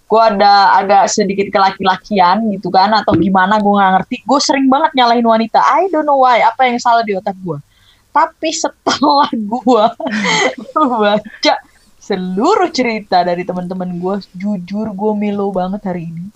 gue 0.09 0.17
ada 0.17 0.73
agak 0.73 1.05
sedikit 1.05 1.53
kelaki-lakian 1.53 2.49
gitu 2.49 2.73
kan 2.73 2.89
atau 2.97 3.13
gimana 3.13 3.61
gue 3.61 3.69
nggak 3.69 3.91
ngerti 3.93 4.25
gue 4.25 4.39
sering 4.41 4.65
banget 4.65 4.97
nyalahin 4.97 5.21
wanita. 5.21 5.61
I 5.61 5.85
don't 5.93 6.09
know 6.09 6.17
why. 6.17 6.41
Apa 6.41 6.65
yang 6.65 6.81
salah 6.81 7.05
di 7.05 7.13
otak 7.13 7.37
gue 7.37 7.61
tapi 8.09 8.49
setelah 8.51 9.29
gue 9.33 9.85
baca 11.01 11.55
seluruh 12.09 12.73
cerita 12.73 13.21
dari 13.21 13.45
teman-teman 13.45 14.01
gue, 14.01 14.15
jujur 14.33 14.89
gue 14.89 15.11
melo 15.13 15.53
banget 15.53 15.85
hari 15.85 16.09
ini. 16.09 16.33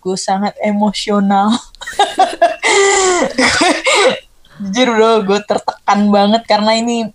Gue 0.00 0.16
sangat 0.16 0.56
emosional. 0.64 1.52
jujur 4.64 4.88
bro, 4.96 5.12
gue 5.28 5.40
tertekan 5.44 6.00
banget 6.08 6.42
karena 6.48 6.72
ini 6.80 7.12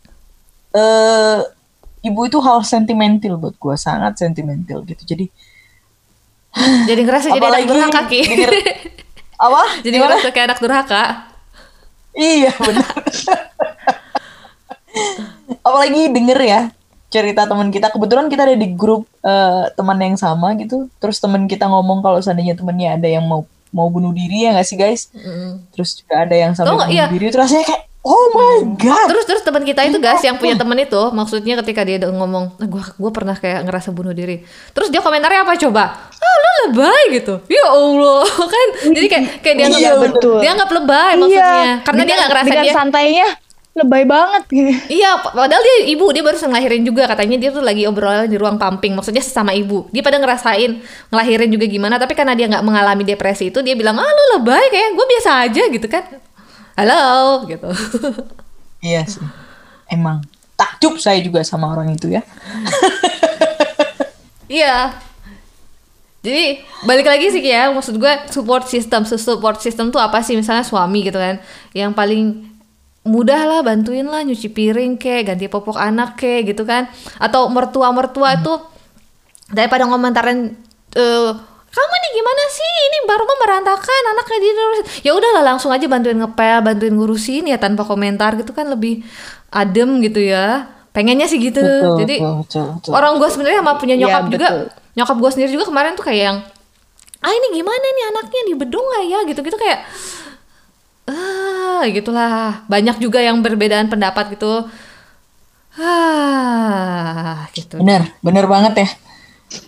uh, 0.78 1.42
ibu 2.06 2.22
itu 2.30 2.38
hal 2.46 2.62
sentimental 2.62 3.42
buat 3.42 3.58
gue, 3.58 3.76
sangat 3.80 4.22
sentimental 4.22 4.86
gitu. 4.86 5.18
Jadi 5.18 5.26
jadi 6.86 7.02
ngerasa 7.06 7.34
jadi 7.34 7.46
anak 7.46 7.66
durhaka 7.66 8.02
ki. 8.06 8.22
apa? 9.46 9.64
Jadi 9.82 9.96
ngerasa 9.98 10.28
kayak 10.30 10.46
anak 10.54 10.60
durhaka. 10.62 11.29
Iya 12.20 12.52
benar. 12.60 12.94
Apalagi 15.64 16.12
denger 16.12 16.40
ya 16.44 16.62
cerita 17.10 17.48
teman 17.48 17.72
kita. 17.72 17.90
Kebetulan 17.90 18.28
kita 18.28 18.44
ada 18.46 18.58
di 18.60 18.70
grup 18.76 19.08
uh, 19.24 19.72
teman 19.74 19.98
yang 20.04 20.20
sama 20.20 20.54
gitu. 20.60 20.92
Terus 21.00 21.18
teman 21.24 21.48
kita 21.48 21.66
ngomong 21.72 22.04
kalau 22.04 22.20
seandainya 22.20 22.60
temennya 22.60 23.00
ada 23.00 23.08
yang 23.08 23.24
mau 23.24 23.48
mau 23.70 23.86
bunuh 23.88 24.10
diri 24.12 24.50
ya 24.50 24.54
nggak 24.58 24.66
sih 24.66 24.78
guys? 24.82 25.14
Mm. 25.14 25.62
terus 25.70 25.94
juga 25.94 26.26
ada 26.26 26.34
yang 26.34 26.58
sampai 26.58 26.74
bunuh 26.74 26.90
iya. 26.90 27.06
diri. 27.10 27.30
Terus 27.32 27.50
rasanya 27.50 27.66
kayak 27.66 27.84
oh 28.04 28.26
my 28.32 28.80
god 28.80 29.12
terus 29.12 29.26
terus 29.28 29.44
teman 29.44 29.64
kita 29.68 29.84
itu 29.84 30.00
guys 30.00 30.24
yang 30.24 30.40
punya 30.40 30.56
teman 30.56 30.80
itu 30.80 31.02
maksudnya 31.12 31.60
ketika 31.60 31.84
dia 31.84 32.00
ngomong 32.08 32.56
nah, 32.56 32.68
gue 32.68 32.84
gue 32.96 33.12
pernah 33.12 33.36
kayak 33.36 33.68
ngerasa 33.68 33.92
bunuh 33.92 34.16
diri 34.16 34.44
terus 34.72 34.88
dia 34.88 35.04
komentarnya 35.04 35.44
apa 35.44 35.60
coba 35.60 35.84
ah 36.08 36.36
lu 36.40 36.50
lebay 36.70 37.20
gitu 37.20 37.44
ya 37.52 37.66
allah 37.68 38.24
kan 38.56 38.68
jadi 38.96 39.08
kayak 39.08 39.24
kayak 39.44 39.56
dia 39.56 39.68
iya, 39.68 39.72
nggak 39.76 39.98
betul. 40.16 40.38
dia 40.40 40.52
nggak 40.56 40.72
lebay 40.72 41.12
iya. 41.12 41.20
maksudnya 41.20 41.74
karena 41.84 42.02
dengan, 42.02 42.08
dia 42.08 42.16
nggak 42.16 42.30
ngerasa 42.32 42.54
dia 42.64 42.74
santainya 42.74 43.30
lebay 43.80 44.04
banget 44.04 44.44
gitu. 44.52 44.72
Iya, 45.00 45.24
padahal 45.24 45.62
dia 45.64 45.76
ibu, 45.96 46.12
dia 46.12 46.20
baru 46.20 46.36
ngelahirin 46.36 46.84
juga 46.84 47.08
katanya 47.08 47.38
dia 47.40 47.50
tuh 47.54 47.64
lagi 47.64 47.88
obrolan 47.88 48.28
di 48.28 48.36
ruang 48.36 48.60
pumping, 48.60 48.92
maksudnya 48.92 49.24
sesama 49.24 49.56
ibu. 49.56 49.88
Dia 49.96 50.04
pada 50.04 50.20
ngerasain 50.20 50.84
ngelahirin 51.14 51.48
juga 51.48 51.66
gimana, 51.70 51.96
tapi 51.96 52.12
karena 52.12 52.36
dia 52.36 52.52
nggak 52.52 52.66
mengalami 52.66 53.08
depresi 53.08 53.54
itu, 53.54 53.64
dia 53.64 53.80
bilang 53.80 53.96
ah 53.96 54.10
lu 54.10 54.24
lebay 54.42 54.68
kayak 54.68 54.90
gue 54.98 55.06
biasa 55.16 55.30
aja 55.48 55.64
gitu 55.72 55.88
kan. 55.88 56.04
Halo 56.80 57.44
gitu. 57.44 57.68
Iya 58.80 59.04
sih, 59.04 59.20
emang 59.92 60.24
takjub 60.56 60.96
saya 61.04 61.20
juga 61.20 61.44
sama 61.44 61.68
orang 61.68 61.92
itu 62.00 62.08
ya. 62.08 62.24
iya. 64.48 64.96
Jadi 66.24 66.64
balik 66.88 67.12
lagi 67.12 67.28
sih 67.28 67.44
ya, 67.44 67.68
maksud 67.76 68.00
gue 68.00 68.14
support 68.32 68.72
system, 68.72 69.04
support 69.04 69.60
system 69.60 69.92
tuh 69.92 70.00
apa 70.00 70.24
sih? 70.24 70.40
Misalnya 70.40 70.64
suami 70.64 71.04
gitu 71.04 71.20
kan, 71.20 71.44
yang 71.76 71.92
paling 71.92 72.48
mudah 73.04 73.52
lah 73.52 73.60
bantuin 73.68 74.08
lah 74.08 74.24
nyuci 74.24 74.48
piring 74.48 74.96
ke 74.96 75.28
ganti 75.28 75.52
popok 75.52 75.76
anak 75.76 76.16
ke 76.16 76.48
gitu 76.48 76.64
kan 76.64 76.88
atau 77.20 77.52
mertua 77.52 77.92
mertua 77.92 78.32
hmm. 78.32 78.40
itu 78.40 78.54
daripada 79.52 79.84
ngomentarin 79.92 80.56
uh, 80.96 81.32
kamu 81.70 81.94
nih 82.02 82.12
gimana 82.18 82.44
sih? 82.50 82.72
Ini 82.90 82.98
baru 83.06 83.24
mau 83.30 83.38
merantakan 83.46 84.02
anaknya 84.18 84.38
di 84.42 84.50
ya 85.06 85.12
udahlah 85.14 85.44
langsung 85.54 85.70
aja 85.70 85.86
bantuin 85.86 86.18
ngepel 86.18 86.66
bantuin 86.66 86.94
ngurusin 86.98 87.46
ya 87.46 87.62
tanpa 87.62 87.86
komentar 87.86 88.34
gitu 88.42 88.52
kan 88.58 88.66
lebih 88.70 89.06
adem 89.54 90.02
gitu 90.02 90.18
ya. 90.18 90.66
Pengennya 90.90 91.30
sih 91.30 91.38
gitu. 91.38 91.62
Betul, 91.62 92.02
jadi 92.02 92.16
betul, 92.26 92.66
betul, 92.82 92.92
orang 92.98 93.22
gue 93.22 93.30
sebenarnya 93.30 93.62
sama 93.62 93.78
punya 93.78 93.96
nyokap 94.02 94.24
ya, 94.26 94.32
juga 94.34 94.48
betul. 94.50 94.66
nyokap 94.98 95.18
gue 95.22 95.30
sendiri 95.38 95.50
juga 95.54 95.66
kemarin 95.70 95.94
tuh 95.94 96.06
kayak 96.10 96.22
yang 96.26 96.38
ah 97.20 97.34
ini 97.36 97.48
gimana 97.54 97.86
nih 97.86 98.06
anaknya? 98.10 98.42
Di 98.50 98.54
bedung 98.58 98.86
nggak 98.90 99.04
ya? 99.06 99.20
Gitu 99.30 99.40
gitu 99.46 99.58
kayak 99.62 99.80
ah 101.06 101.86
gitulah. 101.86 102.66
Banyak 102.66 102.98
juga 102.98 103.22
yang 103.22 103.38
berbedaan 103.46 103.86
pendapat 103.94 104.34
gitu. 104.34 104.66
Ah 105.78 107.46
gitu. 107.54 107.78
Bener 107.78 108.10
bener 108.26 108.50
banget 108.50 108.74
ya 108.82 108.90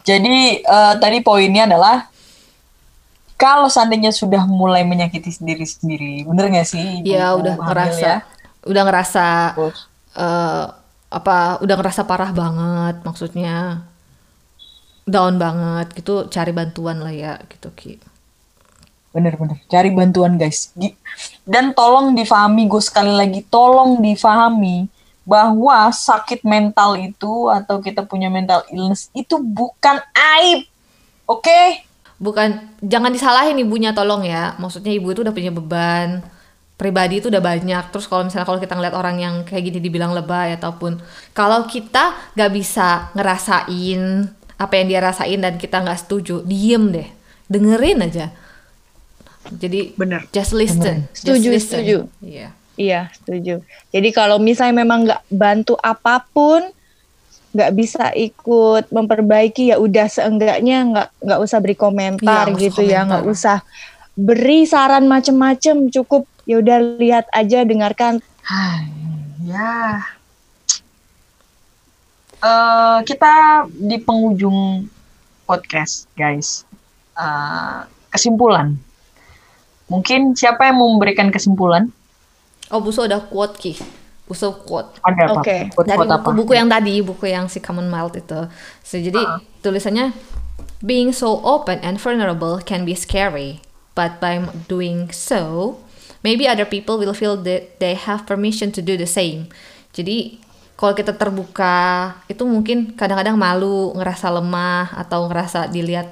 jadi 0.06 0.62
uh, 0.66 0.94
tadi 1.02 1.22
poinnya 1.26 1.66
adalah 1.66 2.10
kalau 3.38 3.66
seandainya 3.66 4.14
sudah 4.14 4.46
mulai 4.46 4.86
menyakiti 4.86 5.34
sendiri 5.34 5.66
sendiri 5.66 6.26
bener 6.26 6.54
gak 6.54 6.68
sih 6.70 7.02
ya 7.02 7.34
udah 7.34 7.58
ngerasa 7.58 8.22
ya? 8.22 8.26
udah 8.70 8.84
ngerasa 8.86 9.26
uh, 10.18 10.66
apa 11.12 11.38
udah 11.60 11.76
ngerasa 11.82 12.02
parah 12.06 12.32
banget 12.32 13.02
maksudnya 13.02 13.82
down 15.10 15.42
banget 15.42 15.92
gitu 15.98 16.30
cari 16.30 16.54
bantuan 16.54 17.02
lah 17.02 17.12
ya 17.12 17.42
gitu 17.50 17.74
ki 17.74 18.00
Bener-bener. 19.12 19.60
Cari 19.68 19.92
bantuan 19.92 20.40
guys. 20.40 20.72
Dan 21.44 21.76
tolong 21.76 22.16
difahami, 22.16 22.64
gue 22.72 22.80
sekali 22.80 23.12
lagi 23.12 23.44
tolong 23.44 24.00
difahami 24.00 24.88
bahwa 25.22 25.90
sakit 25.94 26.42
mental 26.42 26.98
itu 26.98 27.48
atau 27.48 27.78
kita 27.80 28.04
punya 28.04 28.28
mental 28.28 28.66
illness 28.74 29.08
itu 29.14 29.38
bukan 29.38 30.02
aib. 30.14 30.66
Oke? 31.30 31.92
bukan 32.22 32.78
jangan 32.86 33.10
disalahin 33.10 33.58
ibunya 33.58 33.98
tolong 33.98 34.22
ya 34.22 34.54
maksudnya 34.62 34.94
ibu 34.94 35.10
itu 35.10 35.26
udah 35.26 35.34
punya 35.34 35.50
beban 35.50 36.22
pribadi 36.78 37.18
itu 37.18 37.34
udah 37.34 37.42
banyak 37.42 37.90
terus 37.90 38.06
kalau 38.06 38.30
misalnya 38.30 38.46
kalau 38.46 38.62
kita 38.62 38.78
ngeliat 38.78 38.94
orang 38.94 39.18
yang 39.18 39.36
kayak 39.42 39.74
gini 39.74 39.82
dibilang 39.82 40.14
lebay 40.14 40.54
ataupun 40.54 41.02
kalau 41.34 41.66
kita 41.66 42.14
nggak 42.38 42.52
bisa 42.54 43.10
ngerasain 43.18 44.30
apa 44.54 44.74
yang 44.78 44.86
dia 44.86 45.02
rasain 45.02 45.42
dan 45.42 45.58
kita 45.58 45.82
nggak 45.82 45.98
setuju 45.98 46.46
diem 46.46 46.94
deh 46.94 47.10
dengerin 47.50 48.06
aja 48.06 48.30
jadi 49.50 49.98
Bener. 49.98 50.22
just 50.30 50.54
listen 50.54 51.10
just 51.18 51.26
Setuju, 51.26 51.50
listen. 51.50 51.82
setuju. 51.82 51.98
Iya. 52.22 52.54
Iya, 52.82 53.14
setuju. 53.14 53.62
Jadi 53.94 54.10
kalau 54.10 54.42
misalnya 54.42 54.82
memang 54.82 55.06
nggak 55.06 55.24
bantu 55.30 55.78
apa 55.78 56.26
pun, 56.34 56.66
nggak 57.54 57.72
bisa 57.78 58.10
ikut 58.18 58.90
memperbaiki 58.90 59.70
ya 59.70 59.78
udah 59.78 60.08
seenggaknya 60.10 60.78
nggak 60.90 61.10
nggak 61.22 61.40
usah 61.46 61.58
beri 61.62 61.76
komentar 61.78 62.50
usah 62.50 62.58
gitu 62.58 62.82
ya, 62.82 63.06
nggak 63.06 63.22
komentar. 63.22 63.38
usah 63.38 63.58
beri 64.18 64.66
saran 64.66 65.06
macem-macem, 65.06 65.94
cukup 65.94 66.26
ya 66.50 66.58
udah 66.58 66.98
lihat 66.98 67.30
aja, 67.30 67.62
dengarkan. 67.62 68.18
Hai, 68.42 68.90
ya. 69.46 70.02
Eh, 72.42 73.00
kita 73.06 73.34
di 73.70 74.02
penghujung 74.02 74.90
podcast, 75.46 76.10
guys. 76.18 76.66
Eh, 77.14 77.80
kesimpulan. 78.10 78.74
Mungkin 79.86 80.34
siapa 80.34 80.66
yang 80.66 80.82
mau 80.82 80.90
memberikan 80.90 81.30
kesimpulan? 81.30 81.94
Oh 82.72 82.80
Buso 82.80 83.04
udah 83.04 83.22
quote 83.28 83.56
ki 83.56 83.74
Buso 84.24 84.56
quote 84.64 85.04
Ada? 85.04 85.36
Oke. 85.36 85.68
Quote- 85.70 85.88
dari 85.88 85.98
quote 86.00 86.08
apa? 86.08 86.24
buku-buku 86.24 86.54
yang 86.56 86.68
tadi 86.68 87.04
buku 87.04 87.26
yang 87.28 87.46
si 87.46 87.60
Common 87.60 87.88
Mild 87.88 88.16
itu 88.16 88.48
so, 88.82 88.96
jadi 88.96 89.20
Ah. 89.20 89.38
tulisannya 89.60 90.16
being 90.80 91.12
so 91.12 91.44
open 91.44 91.78
and 91.82 92.00
vulnerable 92.00 92.58
can 92.60 92.82
be 92.82 92.96
scary 92.96 93.60
but 93.94 94.18
by 94.18 94.40
doing 94.66 95.12
so 95.12 95.76
maybe 96.22 96.48
other 96.48 96.66
people 96.66 96.96
will 96.96 97.14
feel 97.14 97.36
that 97.36 97.78
they 97.78 97.94
have 97.94 98.24
permission 98.24 98.72
to 98.72 98.80
do 98.80 98.96
the 98.96 99.06
same 99.06 99.52
jadi 99.92 100.40
kalau 100.74 100.98
kita 100.98 101.14
terbuka 101.14 101.78
itu 102.26 102.42
mungkin 102.42 102.98
kadang-kadang 102.98 103.38
malu 103.38 103.94
ngerasa 103.94 104.34
lemah 104.34 104.90
atau 104.98 105.30
ngerasa 105.30 105.70
dilihat 105.70 106.10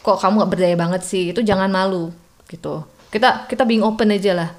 kok 0.00 0.18
kamu 0.18 0.42
gak 0.42 0.50
berdaya 0.50 0.74
banget 0.74 1.02
sih 1.04 1.30
itu 1.30 1.44
jangan 1.44 1.70
malu 1.70 2.10
gitu 2.48 2.82
kita 3.12 3.46
kita 3.46 3.62
being 3.62 3.84
open 3.84 4.10
aja 4.10 4.32
lah 4.34 4.50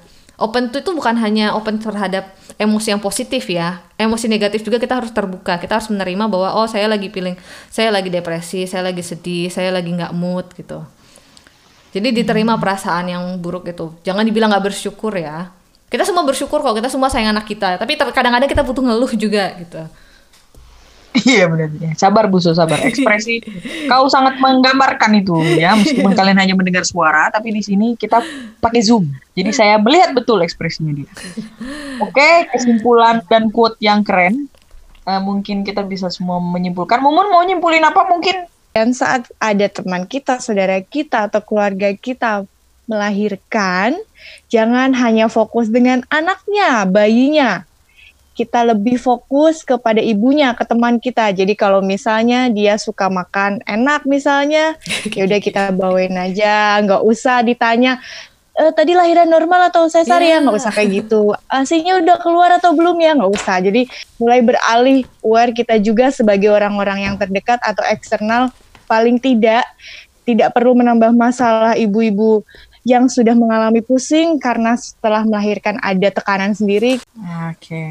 open 0.42 0.74
itu, 0.74 0.82
itu 0.82 0.90
bukan 0.90 1.14
hanya 1.22 1.54
open 1.54 1.78
terhadap 1.78 2.34
emosi 2.58 2.92
yang 2.92 3.00
positif 3.00 3.46
ya. 3.46 3.80
Emosi 3.94 4.26
negatif 4.26 4.66
juga 4.66 4.82
kita 4.82 4.98
harus 4.98 5.14
terbuka. 5.14 5.62
Kita 5.62 5.78
harus 5.78 5.88
menerima 5.88 6.26
bahwa 6.26 6.58
oh 6.58 6.66
saya 6.66 6.90
lagi 6.90 7.08
feeling 7.08 7.38
saya 7.70 7.94
lagi 7.94 8.10
depresi 8.10 8.66
saya 8.66 8.90
lagi 8.90 9.00
sedih 9.06 9.48
saya 9.48 9.70
lagi 9.70 9.94
nggak 9.94 10.12
mood 10.12 10.50
gitu. 10.58 10.82
Jadi 11.94 12.08
diterima 12.10 12.58
perasaan 12.58 13.08
yang 13.08 13.24
buruk 13.38 13.70
itu. 13.70 13.94
Jangan 14.02 14.26
dibilang 14.26 14.50
nggak 14.50 14.74
bersyukur 14.74 15.14
ya. 15.14 15.54
Kita 15.86 16.02
semua 16.02 16.26
bersyukur 16.26 16.58
kok. 16.58 16.74
Kita 16.74 16.90
semua 16.90 17.12
sayang 17.12 17.36
anak 17.36 17.46
kita. 17.46 17.78
Tapi 17.78 17.94
kadang-kadang 17.94 18.48
kita 18.50 18.64
butuh 18.66 18.82
ngeluh 18.82 19.12
juga 19.14 19.54
gitu 19.60 19.86
Iya 21.22 21.46
benar. 21.48 21.68
Sabar 21.94 22.24
Buso, 22.26 22.52
sabar. 22.52 22.80
Ekspresi 22.82 23.42
kau 23.86 24.08
sangat 24.10 24.38
menggambarkan 24.40 25.12
itu 25.18 25.36
ya, 25.58 25.76
meskipun 25.78 26.12
kalian 26.12 26.38
hanya 26.38 26.54
mendengar 26.56 26.82
suara, 26.82 27.30
tapi 27.30 27.52
di 27.54 27.62
sini 27.62 27.94
kita 27.94 28.22
pakai 28.58 28.80
zoom. 28.82 29.08
Jadi 29.32 29.50
saya 29.54 29.80
melihat 29.80 30.12
betul 30.12 30.42
ekspresinya 30.42 30.92
dia. 30.92 31.10
Oke, 32.02 32.48
kesimpulan 32.52 33.22
dan 33.30 33.48
quote 33.48 33.78
yang 33.80 34.04
keren. 34.04 34.50
Eh, 35.02 35.20
mungkin 35.22 35.66
kita 35.66 35.82
bisa 35.82 36.06
semua 36.14 36.38
menyimpulkan. 36.38 37.02
Mumun 37.02 37.26
mau 37.32 37.42
nyimpulin 37.42 37.82
apa 37.82 38.06
mungkin? 38.06 38.46
Dan 38.72 38.96
saat 38.96 39.28
ada 39.36 39.66
teman 39.68 40.08
kita, 40.08 40.40
saudara 40.40 40.80
kita, 40.80 41.28
atau 41.28 41.42
keluarga 41.44 41.92
kita 41.92 42.48
melahirkan, 42.88 43.98
jangan 44.48 44.94
hanya 44.96 45.26
fokus 45.28 45.68
dengan 45.68 46.06
anaknya, 46.08 46.88
bayinya. 46.88 47.66
Kita 48.32 48.64
lebih 48.64 48.96
fokus 48.96 49.60
kepada 49.60 50.00
ibunya, 50.00 50.56
ke 50.56 50.64
teman 50.64 50.96
kita. 50.96 51.28
Jadi 51.30 51.52
kalau 51.52 51.84
misalnya 51.84 52.48
dia 52.48 52.80
suka 52.80 53.12
makan 53.12 53.60
enak 53.68 54.08
misalnya, 54.08 54.74
ya 55.16 55.28
udah 55.28 55.40
kita 55.40 55.62
bawain 55.72 56.16
aja, 56.16 56.80
nggak 56.80 57.02
usah 57.04 57.44
ditanya. 57.44 58.00
"Eh, 58.52 58.68
tadi 58.76 58.92
lahiran 58.92 59.32
normal 59.32 59.72
atau 59.72 59.88
sesar 59.88 60.20
ya 60.20 60.36
Iya. 60.36 60.44
nggak 60.44 60.56
usah 60.60 60.72
kayak 60.76 60.90
gitu 60.92 61.32
asinya 61.48 61.96
udah 62.04 62.16
keluar 62.20 62.52
atau 62.52 62.76
belum 62.76 63.00
ya 63.00 63.16
nggak 63.16 63.32
usah 63.32 63.64
jadi 63.64 63.88
mulai 64.20 64.44
beralih 64.44 65.08
aware 65.24 65.56
kita 65.56 65.80
juga 65.80 66.12
sebagai 66.12 66.52
orang-orang 66.52 67.08
yang 67.08 67.16
terdekat 67.16 67.56
atau 67.64 67.80
eksternal 67.88 68.52
paling 68.84 69.16
tidak 69.16 69.64
tidak 70.28 70.52
perlu 70.52 70.76
menambah 70.76 71.16
masalah 71.16 71.80
ibu-ibu 71.80 72.44
yang 72.82 73.06
sudah 73.06 73.38
mengalami 73.38 73.78
pusing 73.78 74.42
karena 74.42 74.74
setelah 74.74 75.22
melahirkan 75.22 75.78
ada 75.78 76.10
tekanan 76.10 76.50
sendiri. 76.50 76.98
Oke, 77.50 77.84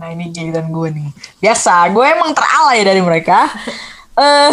nah 0.00 0.08
ini 0.08 0.32
giliran 0.32 0.72
gue 0.72 0.88
nih. 0.96 1.10
Biasa, 1.44 1.92
gue 1.92 2.04
emang 2.08 2.32
teralay 2.32 2.80
dari 2.84 3.00
mereka. 3.04 3.46
Eh, 4.20 4.52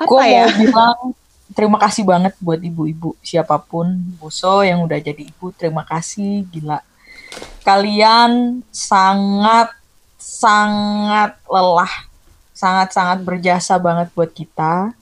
gue 0.00 0.22
ya? 0.24 0.48
mau 0.48 0.56
bilang 0.56 0.98
terima 1.52 1.76
kasih 1.76 2.00
banget 2.06 2.32
buat 2.40 2.56
ibu-ibu 2.56 3.12
siapa 3.20 3.60
pun, 3.60 4.00
Buso 4.16 4.64
yang 4.64 4.80
udah 4.80 4.96
jadi 4.96 5.28
ibu, 5.28 5.52
terima 5.52 5.84
kasih, 5.84 6.48
gila. 6.48 6.80
Kalian 7.60 8.64
sangat 8.72 9.76
sangat 10.16 11.36
lelah, 11.44 11.94
sangat-sangat 12.56 13.20
berjasa 13.20 13.76
banget 13.76 14.08
buat 14.16 14.32
kita, 14.32 14.96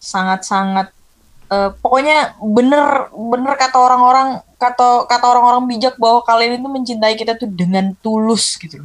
sangat-sangat 0.00 0.88
eh, 1.48 1.70
pokoknya 1.80 2.38
bener 2.40 3.12
bener 3.12 3.52
kata 3.56 3.76
orang-orang 3.76 4.28
kata 4.58 5.06
kata 5.06 5.26
orang-orang 5.26 5.64
bijak 5.70 5.94
bahwa 5.96 6.20
kalian 6.26 6.58
itu 6.60 6.68
mencintai 6.68 7.14
kita 7.14 7.38
tuh 7.38 7.48
dengan 7.48 7.94
tulus 8.04 8.58
gitu. 8.58 8.84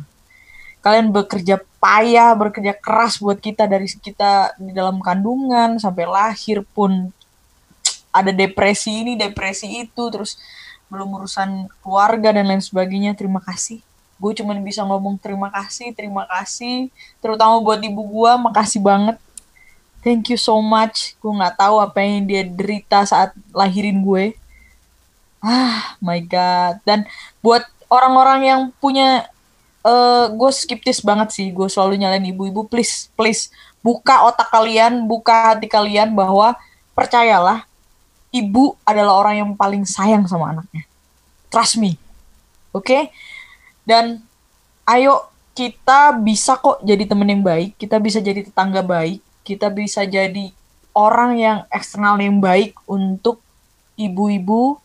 Kalian 0.84 1.16
bekerja 1.16 1.64
payah, 1.80 2.36
bekerja 2.36 2.76
keras 2.76 3.16
buat 3.20 3.40
kita 3.40 3.64
dari 3.68 3.88
kita 3.88 4.60
di 4.60 4.76
dalam 4.76 5.00
kandungan 5.00 5.80
sampai 5.80 6.04
lahir 6.04 6.60
pun 6.76 7.12
ada 8.14 8.30
depresi 8.30 9.02
ini, 9.02 9.18
depresi 9.18 9.88
itu, 9.88 10.04
terus 10.14 10.38
belum 10.92 11.10
urusan 11.18 11.72
keluarga 11.82 12.30
dan 12.36 12.46
lain 12.46 12.62
sebagainya. 12.62 13.18
Terima 13.18 13.42
kasih. 13.42 13.82
Gue 14.22 14.38
cuman 14.38 14.62
bisa 14.62 14.86
ngomong 14.86 15.18
terima 15.18 15.50
kasih, 15.50 15.92
terima 15.98 16.30
kasih. 16.30 16.94
Terutama 17.20 17.58
buat 17.60 17.82
ibu 17.82 18.04
gue, 18.06 18.32
makasih 18.38 18.80
banget. 18.80 19.18
Thank 20.04 20.36
you 20.36 20.40
so 20.40 20.60
much. 20.60 21.16
Gue 21.24 21.32
nggak 21.32 21.56
tahu 21.56 21.80
apa 21.80 22.04
yang 22.04 22.28
dia 22.28 22.44
derita 22.44 23.08
saat 23.08 23.32
lahirin 23.56 24.04
gue. 24.04 24.36
Ah, 25.40 25.96
my 26.04 26.20
God. 26.20 26.84
Dan 26.84 27.08
buat 27.40 27.64
orang-orang 27.88 28.40
yang 28.44 28.62
punya, 28.84 29.32
eh 29.84 30.26
gue 30.28 30.52
skeptis 30.52 31.00
banget 31.00 31.32
sih. 31.32 31.48
Gue 31.56 31.72
selalu 31.72 32.04
nyalain 32.04 32.24
ibu-ibu. 32.28 32.68
Please, 32.68 33.08
please. 33.16 33.48
Buka 33.80 34.28
otak 34.28 34.52
kalian, 34.52 35.08
buka 35.08 35.56
hati 35.56 35.72
kalian 35.72 36.12
bahwa 36.12 36.56
percayalah, 36.96 37.64
ibu 38.32 38.76
adalah 38.84 39.20
orang 39.20 39.36
yang 39.40 39.52
paling 39.56 39.88
sayang 39.88 40.28
sama 40.28 40.52
anaknya. 40.52 40.84
Trust 41.48 41.80
me. 41.80 41.96
Oke? 42.76 43.08
Dan 43.88 44.20
ayo 44.84 45.28
kita 45.54 46.18
bisa 46.18 46.58
kok 46.58 46.82
jadi 46.82 47.06
temen 47.06 47.30
yang 47.30 47.44
baik, 47.46 47.78
kita 47.78 48.02
bisa 48.02 48.18
jadi 48.18 48.42
tetangga 48.42 48.82
baik, 48.82 49.22
kita 49.44 49.68
bisa 49.70 50.08
jadi 50.08 50.52
orang 50.96 51.38
yang 51.38 51.58
eksternal 51.70 52.18
yang 52.18 52.40
baik 52.40 52.74
untuk 52.88 53.44
ibu-ibu 54.00 54.80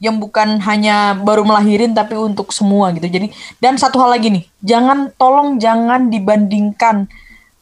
yang 0.00 0.16
bukan 0.16 0.56
hanya 0.64 1.12
baru 1.12 1.44
melahirin 1.44 1.92
tapi 1.92 2.16
untuk 2.16 2.50
semua 2.56 2.88
gitu. 2.96 3.04
Jadi 3.04 3.28
dan 3.60 3.76
satu 3.76 4.00
hal 4.00 4.16
lagi 4.16 4.32
nih, 4.32 4.44
jangan 4.64 5.12
tolong 5.20 5.60
jangan 5.60 6.08
dibandingkan 6.08 7.04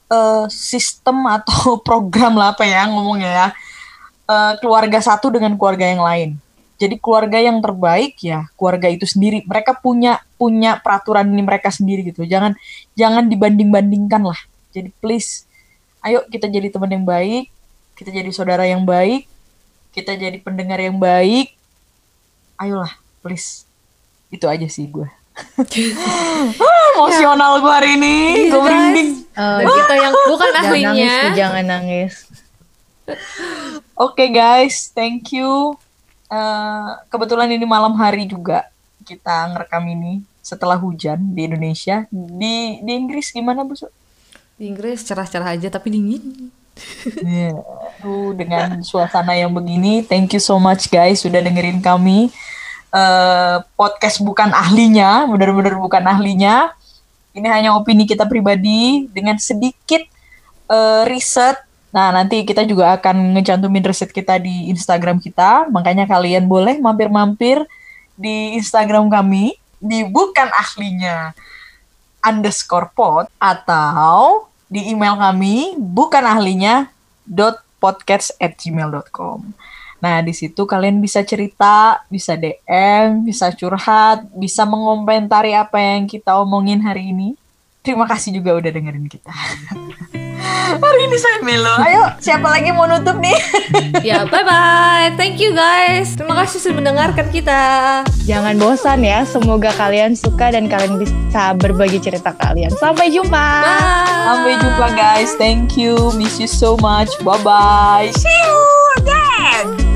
eh, 0.06 0.46
sistem 0.48 1.26
atau 1.26 1.76
program 1.86 2.38
lah 2.38 2.54
apa 2.54 2.62
ya 2.62 2.86
ngomongnya 2.86 3.30
ya 3.30 3.46
eh, 4.30 4.52
keluarga 4.62 5.02
satu 5.02 5.34
dengan 5.34 5.58
keluarga 5.58 5.90
yang 5.90 6.02
lain. 6.02 6.30
Jadi 6.78 6.94
keluarga 7.02 7.42
yang 7.42 7.58
terbaik 7.58 8.22
ya 8.22 8.46
keluarga 8.54 8.86
itu 8.86 9.02
sendiri. 9.02 9.42
Mereka 9.42 9.82
punya 9.82 10.22
punya 10.38 10.78
peraturan 10.78 11.26
ini 11.26 11.42
mereka 11.42 11.74
sendiri 11.74 12.06
gitu. 12.06 12.22
Jangan 12.22 12.54
jangan 12.94 13.26
dibanding-bandingkan 13.26 14.22
lah. 14.22 14.38
Jadi 14.70 14.90
please, 15.00 15.44
ayo 16.04 16.24
kita 16.28 16.46
jadi 16.46 16.68
teman 16.68 16.90
yang 16.92 17.04
baik, 17.04 17.48
kita 17.96 18.12
jadi 18.12 18.30
saudara 18.30 18.64
yang 18.68 18.84
baik, 18.84 19.24
kita 19.90 20.14
jadi 20.14 20.36
pendengar 20.38 20.78
yang 20.78 20.96
baik. 21.00 21.56
Ayolah, 22.58 22.92
please. 23.20 23.64
Itu 24.28 24.44
aja 24.44 24.66
sih 24.68 24.84
gue. 24.86 25.08
Emosional 26.98 27.62
gue 27.62 27.72
hari 27.72 27.94
ini. 27.94 28.16
Iya, 28.18 28.50
gue 28.50 28.60
merinding. 28.60 29.10
Dan 29.38 29.66
kita 29.70 29.94
yang 29.94 30.14
bukan 30.26 30.48
jangan 30.50 30.58
nangis, 30.58 30.82
ahlinya 30.82 31.14
jangan 31.38 31.64
nangis. 31.64 32.12
Oke 33.96 34.28
guys, 34.28 34.90
thank 34.92 35.32
you. 35.32 35.78
Eh, 36.28 36.88
kebetulan 37.08 37.48
ini 37.48 37.64
malam 37.64 37.96
hari 37.96 38.28
juga. 38.28 38.68
kita 39.08 39.48
ngerekam 39.48 39.88
ini 39.88 40.20
setelah 40.44 40.76
hujan 40.76 41.32
di 41.32 41.48
Indonesia. 41.48 42.04
Di 42.12 42.84
di 42.84 42.92
Inggris 42.92 43.32
gimana 43.32 43.64
Bu? 43.64 43.72
Di 44.58 44.66
Inggris 44.66 45.06
cerah-cerah 45.06 45.54
aja 45.54 45.70
tapi 45.70 45.94
dingin. 45.94 46.50
Iya. 47.22 47.58
Aduh, 48.02 48.34
dengan 48.34 48.82
suasana 48.82 49.34
yang 49.38 49.54
begini, 49.54 50.02
thank 50.02 50.34
you 50.34 50.42
so 50.42 50.58
much 50.58 50.90
guys 50.90 51.22
sudah 51.22 51.38
dengerin 51.38 51.78
kami. 51.78 52.30
Eh, 52.90 53.56
podcast 53.78 54.18
bukan 54.18 54.50
ahlinya, 54.50 55.30
benar-benar 55.30 55.78
bukan 55.78 56.02
ahlinya. 56.02 56.74
Ini 57.38 57.46
hanya 57.46 57.70
opini 57.78 58.02
kita 58.02 58.26
pribadi 58.26 59.06
dengan 59.14 59.38
sedikit 59.38 60.02
eh, 60.70 61.02
riset. 61.06 61.54
Nah, 61.94 62.10
nanti 62.10 62.42
kita 62.42 62.66
juga 62.66 62.98
akan 62.98 63.38
ngecantumin 63.38 63.86
riset 63.86 64.10
kita 64.10 64.42
di 64.42 64.74
Instagram 64.74 65.22
kita. 65.22 65.70
Makanya 65.70 66.10
kalian 66.10 66.50
boleh 66.50 66.82
mampir-mampir 66.82 67.62
di 68.18 68.58
Instagram 68.58 69.06
kami 69.06 69.54
di 69.78 70.02
bukan 70.02 70.50
ahlinya 70.50 71.30
underscore 72.22 72.90
pod 72.92 73.24
atau 73.38 74.48
di 74.68 74.92
email 74.92 75.16
kami 75.16 75.78
bukan 75.80 76.22
ahlinya 76.22 76.92
dot 77.24 77.62
podcast 77.78 78.34
at 78.42 78.58
gmail.com. 78.58 79.54
Nah, 79.98 80.22
di 80.22 80.30
situ 80.30 80.62
kalian 80.62 81.02
bisa 81.02 81.26
cerita, 81.26 82.06
bisa 82.06 82.38
DM, 82.38 83.26
bisa 83.26 83.50
curhat, 83.50 84.22
bisa 84.30 84.62
mengomentari 84.62 85.58
apa 85.58 85.78
yang 85.78 86.06
kita 86.06 86.38
omongin 86.38 86.78
hari 86.78 87.10
ini. 87.10 87.34
Terima 87.82 88.06
kasih 88.06 88.38
juga 88.38 88.54
udah 88.54 88.70
dengerin 88.70 89.10
kita. 89.10 89.32
hari 90.76 91.02
ini 91.08 91.16
saya 91.16 91.38
Melo. 91.40 91.74
Ayo, 91.80 92.04
siapa 92.20 92.44
lagi 92.52 92.68
mau 92.76 92.84
nutup 92.84 93.16
nih? 93.16 93.38
ya, 94.08 94.28
bye-bye. 94.28 95.16
Thank 95.16 95.40
you 95.40 95.56
guys. 95.56 96.12
Terima 96.12 96.36
kasih 96.44 96.60
sudah 96.60 96.76
mendengarkan 96.84 97.26
kita. 97.32 97.60
Jangan 98.28 98.60
bosan 98.60 99.00
ya, 99.00 99.24
semoga 99.24 99.72
kalian 99.72 100.12
suka 100.12 100.52
dan 100.52 100.68
kalian 100.68 101.00
bisa 101.00 101.56
berbagi 101.56 101.96
cerita 102.02 102.36
kalian. 102.36 102.68
Sampai 102.76 103.08
jumpa. 103.08 103.48
Bye. 103.64 104.24
Sampai 104.28 104.52
jumpa 104.60 104.86
guys. 104.92 105.32
Thank 105.40 105.80
you. 105.80 106.12
Miss 106.20 106.36
you 106.36 106.50
so 106.50 106.76
much. 106.84 107.08
Bye-bye. 107.24 108.12
See 108.12 108.28
you 108.28 108.60
again. 109.00 109.88